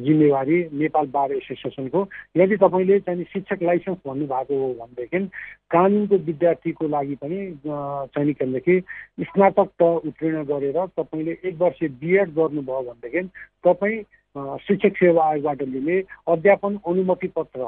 जिम्मेवारी 0.00 0.58
नेपाल 0.72 1.06
बार 1.12 1.32
एसोसिएसनको। 1.44 2.00
यदि 2.40 2.56
तपाईँले 2.56 3.00
चाहिँ 3.04 3.24
शिक्षक 3.36 3.62
लाइसेन्स 3.62 3.98
भन्नुभएको 4.08 4.54
हो 4.56 4.72
भनेदेखि 4.80 5.24
कानुनको 5.68 6.16
विद्यार्थीको 6.24 6.88
लागि 6.88 7.14
पनि 7.20 7.38
चाहिँ 7.66 8.32
भनेदेखि 8.32 8.80
स्नातक 9.28 9.68
त 9.76 9.82
उत्तीर्ण 10.08 10.44
गरेर 10.48 10.78
तपाईँले 10.96 11.32
एक 11.44 11.54
वर्ष 11.60 11.84
बिएड 12.00 12.28
गर्नुभयो 12.32 12.82
भनेदेखि 12.82 13.28
तपाईँ 13.60 14.04
शिक्षक 14.36 14.96
सेवा 14.96 15.24
आयोगबाट 15.24 15.62
लिने 15.62 15.96
अध्यापन 16.46 16.78
अनुमति 16.86 17.26
पत्र 17.34 17.66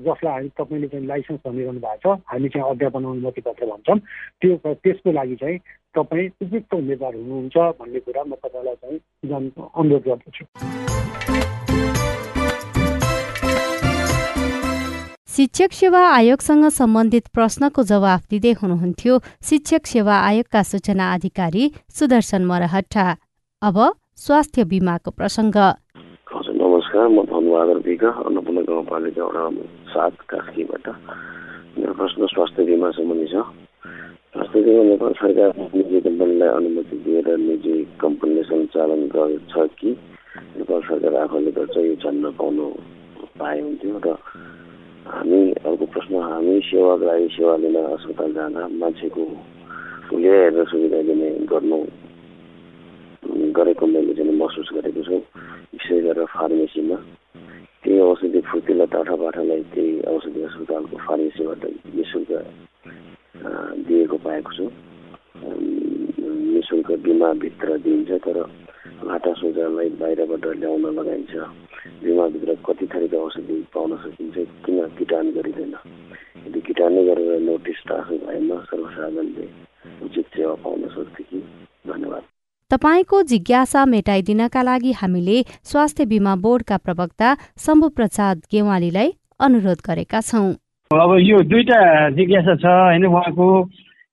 जसलाई 0.00 0.32
हामी 0.32 0.48
तपाईँले 0.52 0.88
चाहिँ 0.88 1.06
लाइसेन्स 1.06 1.40
भनिरहनु 1.46 1.80
भएको 1.80 2.12
छ 2.12 2.20
हामी 2.28 2.48
चाहिँ 2.52 2.68
अध्यापन 2.70 3.04
अनुमति 3.08 3.40
पत्र 3.40 3.66
भन्छौँ। 3.66 3.98
त्यो 4.40 4.56
त्यसको 4.84 5.12
लागि 5.12 5.36
चाहिँ 5.40 5.58
तपाईँ 5.96 6.28
उपयुक्त 6.44 6.74
उम्मेद्वार 6.74 7.14
हुनुहुन्छ 7.16 7.56
भन्ने 7.80 8.00
कुरा 8.04 8.22
म 8.28 8.36
तपाईँलाई 8.36 8.76
चाहिँ 8.76 8.98
जान 9.32 9.44
अनुरोध 9.64 10.04
गर्दछु। 10.04 10.44
शिक्षक 15.28 15.72
सेवा 15.72 16.02
आयोगसँग 16.12 16.68
सम्बन्धित 16.68 17.26
प्रश्नको 17.32 17.82
जवाफ 17.82 18.28
दिँदै 18.28 18.52
हुनुहुन्थ्यो। 18.60 19.18
शिक्षक 19.40 19.86
सेवा 19.88 20.16
आयोगका 20.20 20.62
सूचना 20.62 21.12
अधिकारी 21.14 21.64
सुदर्शन 21.88 22.44
मरहट्टा। 22.44 23.06
अब 23.62 23.76
स्वास्थ्य 24.20 24.64
बिमाको 24.68 25.10
प्रसङ्ग। 25.10 25.56
म 27.08 27.24
धनबहादुर 27.26 27.78
विक 27.86 28.04
अन्नपूर्ण 28.04 28.62
गाउँपालिका 28.62 29.24
वडा 29.24 29.42
सात 29.90 30.14
कास्कीबाट 30.30 30.86
मेरो 31.78 31.92
प्रश्न 31.98 32.26
स्वास्थ्य 32.26 32.64
बिमा 32.64 32.90
सम्बन्धी 32.92 33.26
छ। 33.26 33.42
स्वास्थ्य 34.32 34.60
बिमा 34.62 34.82
नेपाल 34.90 35.12
सरकार 35.20 35.50
निजी 35.74 36.00
कम्पनीलाई 36.00 36.48
अनुमति 36.48 36.96
दिएर 37.04 37.28
निजी 37.38 37.74
कम्पनीले 38.00 38.42
सञ्चालन 38.42 39.02
गर्छ 39.14 39.54
कि? 39.78 39.90
नेपाल 40.56 40.80
सरकार 40.88 41.14
आफूले 41.22 41.50
गर्छ 41.58 41.76
यो 41.76 41.94
जान्न 42.02 42.30
पाउनु 42.38 42.66
पाए 43.38 43.60
हुन्थ्यो 43.60 43.98
र 44.06 44.16
हामी 45.02 45.40
अर्को 45.66 45.86
प्रश्न 45.92 46.14
हामी 46.22 46.56
लागि 47.02 47.28
सेवा 47.34 47.56
लिन 47.62 47.76
अस्पताल 47.76 48.32
जाँदा 48.32 48.68
मान्छेको 48.80 49.24
ल्याएर 50.12 50.64
सुविधा 50.70 51.00
दिने 51.02 51.30
गर्नु 51.50 51.78
गरेको 53.22 53.86
मैले 53.86 54.14
चाहिँ 54.14 54.36
महसुस 54.36 54.68
गरेको 54.74 55.02
छु। 55.02 55.16
विशेष 55.72 56.02
गरेर 56.04 56.24
फार्मेसीमा 56.34 56.96
त्यही 57.82 57.98
औषधि 58.00 58.40
फुर्तिला 58.48 58.84
टाठापाठालाई 58.92 59.62
त्यही 59.74 60.00
औषधि 60.06 60.42
अस्पतालको 60.42 60.96
फार्मेसीबाट 61.06 61.64
नि 61.94 62.04
शुल्क 62.10 62.30
दिएको 63.86 64.16
पाएको 64.24 64.50
छु। 64.56 64.66
नि 65.42 66.60
शुल्क 66.68 66.90
बिमाभित्र 67.02 67.78
दिइन्छ 67.84 68.10
तर 68.24 68.38
लाटा 69.06 69.32
सोझालाई 69.40 69.88
बाहिरबाट 70.00 70.44
ल्याउन 70.60 70.84
लगाइन्छ। 70.98 71.34
बिमाभित्र 72.02 72.54
कति 72.66 72.86
थरीको 72.94 73.18
औषधि 73.18 73.56
पाउन 73.74 73.96
सकिन्छ 74.02 74.36
किन 74.64 74.78
किटान 74.98 75.30
गरिँदैन? 75.34 75.74
यदि 76.46 76.60
किटान 76.60 76.94
गरेर 77.06 77.40
नोटिस 77.40 77.82
राख्नु 77.90 78.18
भएमा 78.26 78.56
सर्वसाधारणले 78.70 79.46
उचित 80.04 80.26
सेवा 80.34 80.54
पाउन 80.62 80.88
सक्थ्यो 80.94 81.24
कि? 81.30 81.38
धन्यवाद। 81.86 82.31
तपाईँको 82.72 83.22
जिज्ञासा 83.28 83.84
मेटाइदिनका 83.84 84.60
लागि 84.62 84.92
हामीले 84.96 85.40
स्वास्थ्य 85.70 86.04
बिमा 86.08 86.34
बोर्डका 86.44 86.76
प्रवक्ता 86.76 87.28
शम्भु 87.60 87.88
प्रसाद 87.96 88.36
गेवालीलाई 88.52 89.08
अनुरोध 89.40 89.80
गरेका 89.86 90.20
छौँ। 90.20 90.48
अब 90.90 91.10
यो 91.20 91.40
दुईटा 91.52 91.80
जिज्ञासा 92.16 92.54
छ 92.56 92.64
होइन 92.64 93.04
उहाँको 93.06 93.48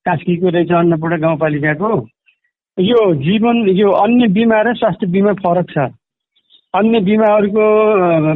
कास्कीको 0.06 0.50
रहेछ 0.50 0.72
अन्नपूर्ण 0.76 1.20
गाउँपालिकाको। 1.22 1.92
यो 2.78 3.00
जीवन 3.24 3.56
यो 3.80 3.90
अन्य 4.04 4.28
बिमा 4.36 4.60
र 4.62 4.76
स्वास्थ्य 4.76 5.08
बिमा 5.08 5.34
फरक 5.40 5.68
छ। 5.72 5.88
अन्य 6.76 7.00
बिमाहरूको 7.08 7.66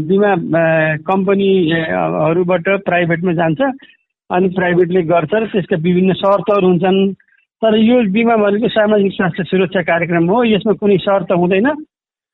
बिमा 0.08 0.32
कम्पनीहरूबाट 1.04 2.68
प्राइभेटमा 2.88 3.34
जान्छ 3.42 3.62
अनि 4.30 4.48
प्राइभेटले 4.56 5.02
गर्छ 5.12 5.34
र 5.34 5.46
त्यसका 5.52 5.84
विभिन्न 5.84 6.14
शर्तहरू 6.24 6.68
हुन्छन्। 6.68 7.00
तर 7.64 7.76
यो 7.78 7.98
बिमा 8.12 8.36
भनेको 8.36 8.68
सामाजिक 8.68 9.12
स्वास्थ्य 9.14 9.44
सुरक्षा 9.48 9.82
कार्यक्रम 9.88 10.26
हो। 10.28 10.44
यसमा 10.44 10.74
कुनै 10.84 10.98
शर्त 11.00 11.32
हुँदैन। 11.32 11.68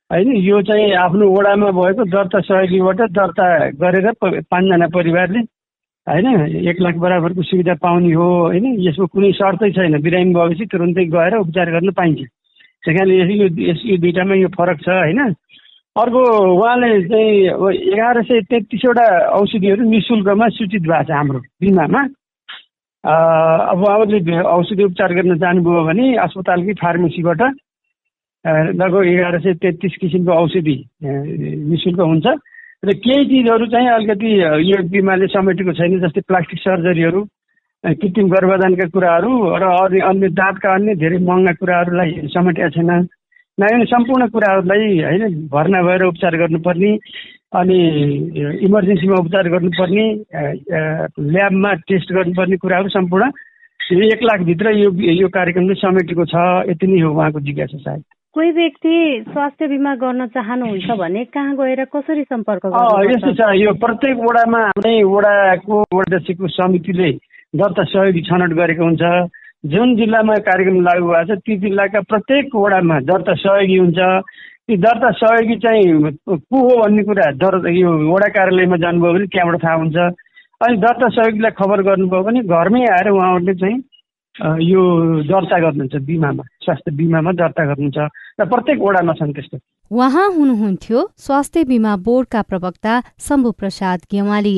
होइन 0.09 0.29
यो 0.41 0.61
चाहिँ 0.65 0.91
आफ्नो 1.05 1.25
वडामा 1.29 1.69
भएको 1.69 2.03
दर्ता 2.09 2.39
सहयोगीबाट 2.49 3.01
दर्ता 3.13 3.45
गरेर 3.77 4.11
पाँचजना 4.21 4.87
परिवारले 4.89 5.39
होइन 6.07 6.27
एक 6.65 6.81
लाख 6.81 6.95
बराबरको 6.97 7.41
सुविधा 7.45 7.73
पाउने 7.77 8.13
हो। 8.13 8.29
होइन 8.49 8.65
यसमा 8.81 9.05
कुनै 9.13 9.31
शर्तै 9.37 9.69
छैन। 9.77 10.01
बिरामी 10.01 10.33
भएपछि 10.33 10.65
तुरन्तै 10.65 11.05
गएर 11.13 11.37
उपचार 11.37 11.71
गर्न 11.77 11.91
पाइन्छ। 11.93 12.19
त्यही 12.83 12.97
कारणले 12.97 13.33
यो 13.37 13.47
यो 13.85 13.97
दुइटामा 14.01 14.35
यो 14.35 14.49
फरक 14.57 14.81
छ 14.81 14.89
होइन। 14.89 15.21
अर्को 15.95 16.21
उहाँले 16.57 16.89
चाहिँ 17.05 17.29
एघार 17.93 18.21
सय 18.23 18.39
तेत्तिसवटा 18.49 19.05
औषधिहरू 19.37 19.83
नि 19.89 19.99
शुल्कमा 20.01 20.47
सूचित 20.57 20.81
भएको 20.89 21.03
छ 21.05 21.11
हाम्रो 21.11 21.39
बिमामा। 21.61 22.01
अब 23.03 23.83
उहाँले 23.83 24.41
औषधि 24.43 24.83
उपचार 24.83 25.13
गर्न 25.13 25.38
जानुभयो 25.39 25.83
भने 25.85 26.05
अस्पतालकै 26.19 26.73
फार्मेसीबाट 26.81 27.41
लगभग 28.75 29.05
एघार 29.07 29.39
सय 29.39 29.53
तेत्तिस 29.55 29.95
किसिमको 30.01 30.31
औषधि 30.33 30.77
नि 31.01 31.77
शुल्क 31.79 31.99
हुन्छ। 31.99 32.27
र 32.79 32.93
केही 32.95 33.25
चिजहरू 33.25 33.65
चाहिँ 33.67 33.88
अलिकति 33.89 34.29
यो 34.71 34.77
बिमाले 34.91 35.27
समेटेको 35.27 35.73
छैन 35.79 35.99
जस्तै 35.99 36.21
प्लास्टिक 36.27 36.59
सर्जरीहरू 36.59 37.23
कृत्रिम 37.83 38.27
गर्भधानका 38.29 38.85
कुराहरू 38.91 39.31
र 39.55 39.63
अन्य 39.63 39.99
अन्य 39.99 40.27
दाँतका 40.35 40.73
अन्य 40.73 40.95
धेरै 40.95 41.17
महँगा 41.23 41.53
कुराहरूलाई 41.59 42.12
समेटेका 42.35 42.69
छैन 42.75 42.91
नभए 43.57 43.85
सम्पूर्ण 43.91 44.27
कुराहरूलाई 44.27 44.83
होइन 45.03 45.47
भर्ना 45.51 45.81
भएर 45.83 46.03
उपचार 46.03 46.35
गर्नुपर्ने। 46.38 46.91
अनि 47.57 47.77
इमर्जेन्सीमा 48.65 49.19
उपचार 49.19 49.47
गर्नुपर्ने 49.49 50.05
ल्याबमा 51.33 51.73
टेस्ट 51.89 52.13
गर्नुपर्ने 52.13 52.57
कुराहरू 52.57 52.89
सम्पूर्ण 52.89 53.31
यो 53.79 54.01
एक 54.05 54.23
लाखभित्र 54.23 54.71
यो 54.77 54.89
यो 55.12 55.27
कार्यक्रमले 55.33 55.73
समेटेको 55.81 56.25
छ 56.29 56.35
यति 56.69 56.88
नै 56.88 56.99
हो 57.01 57.09
उहाँको 57.09 57.39
जिज्ञासा 57.41 57.77
सायद। 57.77 58.03
कोही 58.35 58.51
व्यक्ति 58.51 58.93
स्वास्थ्य 59.33 59.67
बिमा 59.67 59.95
गर्न 59.95 60.27
चाहनुहुन्छ 60.35 60.97
भने 60.99 61.23
कहाँ 61.33 61.55
गएर 61.57 61.83
कसरी 61.95 62.23
सम्पर्क 62.29 62.65
यस्तो 63.09 63.33
छ 63.33 63.49
यो 63.57 63.73
प्रत्येक 63.81 64.17
वडामा 64.29 64.59
हाम्रै 64.67 64.93
वडाको 65.09 65.81
वडाध्यक्षको 65.93 66.47
समितिले 66.53 67.12
दर्ता 67.57 67.83
सहयोगी 67.83 68.21
छनौट 68.29 68.53
गरेको 68.62 68.83
हुन्छ। 68.83 69.01
जुन 69.63 69.95
जिल्लामा 69.95 70.36
कार्यक्रम 70.48 70.80
लागू 70.82 71.08
भएको 71.08 71.36
छ 71.36 71.39
ती 71.45 71.58
जिल्लाका 71.60 72.00
प्रत्येक 72.08 72.56
वडामा 72.56 73.00
दर्ता 73.04 73.34
सहयोगी 73.36 73.78
हुन्छ। 73.78 74.00
ती 74.67 74.78
दर्ता 74.78 75.10
सहयोगी 75.19 75.56
चाहिँ 75.60 76.12
को 76.30 76.58
हो 76.58 76.74
भन्ने 76.82 77.04
कुरा 77.04 77.32
दर 77.43 77.67
यो 77.67 77.89
वडा 78.13 78.28
कार्यालयमा 78.38 78.78
जानुभयो 78.84 79.13
भने 79.13 79.26
त्यहाँबाट 79.28 79.63
थाहा 79.63 79.76
हुन्छ। 79.84 79.98
अनि 80.63 80.78
दर्ता 80.80 81.08
सहयोगीलाई 81.10 81.52
खबर 81.60 81.82
गर्नुभयो 81.89 82.24
भने 82.24 82.41
घरमै 82.48 82.84
आएर 82.88 83.10
उहाँहरूले 83.10 83.54
चाहिँ 83.60 83.78
यो 84.63 84.82
दर्ता 85.28 85.58
गर्नुहुन्छ 85.60 85.95
बिमामा 86.08 86.43
स्वास्थ्य 86.63 86.91
बिमामा 86.95 87.32
दर्ता 87.41 87.65
गर्नुहुन्छ 87.65 87.98
र 88.39 88.45
प्रत्येक 88.48 88.80
वडामा 88.80 89.13
छन् 89.19 89.34
त्यस्तो। 89.36 89.58
उहाँ 89.91 90.28
हुनुहुन्थ्यो 90.38 91.00
स्वास्थ्य 91.17 91.63
बिमा 91.65 91.95
बोर्डका 92.08 92.41
प्रवक्ता 92.48 92.93
शम्भु 93.28 93.52
प्रसाद 93.60 94.00
गेवाली। 94.12 94.58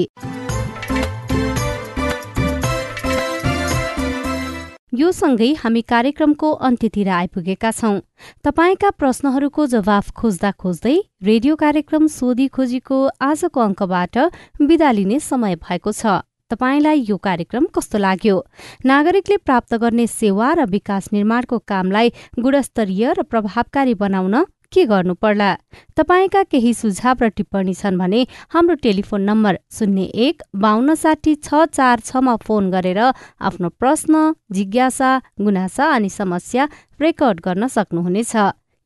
यो 4.93 5.11
सँगै 5.11 5.47
हामी 5.55 5.81
कार्यक्रमको 5.87 6.47
अन्त्यतिर 6.67 7.09
आइपुगेका 7.09 7.69
छौं। 7.71 7.99
तपाईँका 8.43 8.89
प्रश्नहरूको 8.99 9.65
जवाफ 9.73 10.09
खोज्दा 10.11 10.51
खोज्दै 10.59 10.95
रेडियो 11.23 11.55
कार्यक्रम 11.55 12.07
सोधी 12.07 12.47
खोजीको 12.51 12.97
आजको 13.21 13.61
अङ्कबाट 13.61 14.17
विदा 14.61 14.91
लिने 14.91 15.19
समय 15.21 15.55
भएको 15.63 15.91
छ। 15.93 16.19
तपाईँलाई 16.51 17.05
यो 17.07 17.17
कार्यक्रम 17.17 17.71
कस्तो 17.71 17.97
लाग्यो? 18.03 18.35
नागरिकले 18.85 19.37
प्राप्त 19.47 19.75
गर्ने 19.79 20.07
सेवा 20.11 20.53
र 20.59 20.67
विकास 20.67 21.07
निर्माणको 21.13 21.59
कामलाई 21.63 22.11
गुणस्तरीय 22.37 23.13
र 23.13 23.23
प्रभावकारी 23.31 23.93
बनाउन 23.95 24.35
के 24.71 24.85
गर्नु 24.85 25.13
पर्ला? 25.13 25.55
तपाईँका 25.97 26.41
केही 26.51 26.73
सुझाव 26.73 27.17
र 27.21 27.27
टिप्पणी 27.35 27.73
छन् 27.73 27.97
भने 27.97 28.21
हाम्रो 28.49 28.75
टेलिफोन 28.83 29.21
नम्बर 29.21 29.57
शून्य 29.69 30.03
एक 30.25 30.43
बाहन्न 30.55 30.93
साठी 30.95 31.35
छ 31.37 31.67
चार 31.75 31.99
छमा 31.99 32.35
फोन 32.45 32.69
गरेर 32.71 32.99
आफ्नो 32.99 33.69
प्रश्न 33.75 34.31
जिज्ञासा 34.55 35.11
गुनासा 35.43 35.85
अनि 35.91 36.09
समस्या 36.09 36.65
रेकर्ड 37.01 37.39
गर्न 37.45 37.67
सक्नुहुनेछ। 37.67 38.35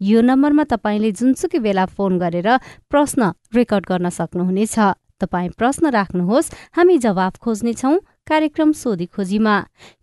यो 0.01 0.21
नम्बरमा 0.21 0.63
तपाईँले 0.73 1.11
जुनसुकै 1.11 1.59
बेला 1.61 1.85
फोन 1.85 2.17
गरेर 2.19 2.49
प्रश्न 2.89 3.31
रेकर्ड 3.55 3.85
गर्न 3.85 4.09
सक्नुहुनेछ। 4.09 4.75
तपाईँ 5.21 5.49
प्रश्न 5.55 5.89
राख्नुहोस् 5.95 6.51
हामी 6.75 6.97
जवाफ 6.97 7.33
खोज्नेछौँ। 7.39 7.95
कार्यक्रम 8.27 8.71
सोधी 8.73 9.05
खोजीमा। 9.05 9.55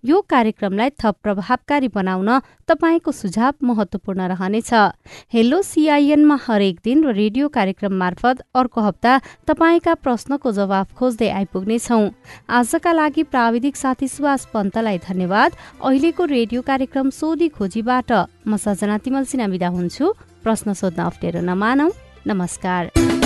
यो 0.04 0.20
कार्यक्रमलाई 0.22 0.90
थप 0.94 1.14
प्रभावकारी 1.22 1.88
बनाउन 1.88 2.28
तपाईँको 2.68 3.10
सुझाव 3.12 3.54
महत्वपूर्ण 3.62 4.20
रहनेछ। 4.30 4.70
हेलो 5.34 5.60
सिआइएनमा 5.62 6.38
हरेक 6.46 6.78
दिन 6.84 7.02
र 7.04 7.12
रेडियो 7.12 7.48
कार्यक्रम 7.48 7.92
मार्फत 7.92 8.42
अर्को 8.54 8.80
हप्ता 8.80 9.12
तपाईँका 9.46 9.94
प्रश्नको 9.96 10.52
जवाफ 10.52 10.94
खोज्दै 10.94 11.30
आइपुग्नेछौ। 11.30 12.00
आजका 12.48 12.92
लागि 12.92 13.22
प्राविधिक 13.26 13.76
साथी 13.76 14.08
सुभाष 14.08 14.44
पन्तलाई 14.54 14.98
धन्यवाद। 15.02 15.50
अहिलेको 15.82 16.24
रेडियो 16.26 16.62
कार्यक्रम 16.62 17.10
सोधी 17.10 17.48
खोजीबाट 17.50 18.12
म 18.46 18.56
सजना 18.56 18.98
तिमल 19.02 19.24
सिना 19.26 19.46
बिदा 19.50 19.68
हुन्छु। 19.68 20.14
प्रश्न 20.42 20.72
सोध्न 20.74 21.02
अप्ठ्यारो 21.02 21.40
नमानौ। 21.42 21.90
नमस्कार। 22.26 23.21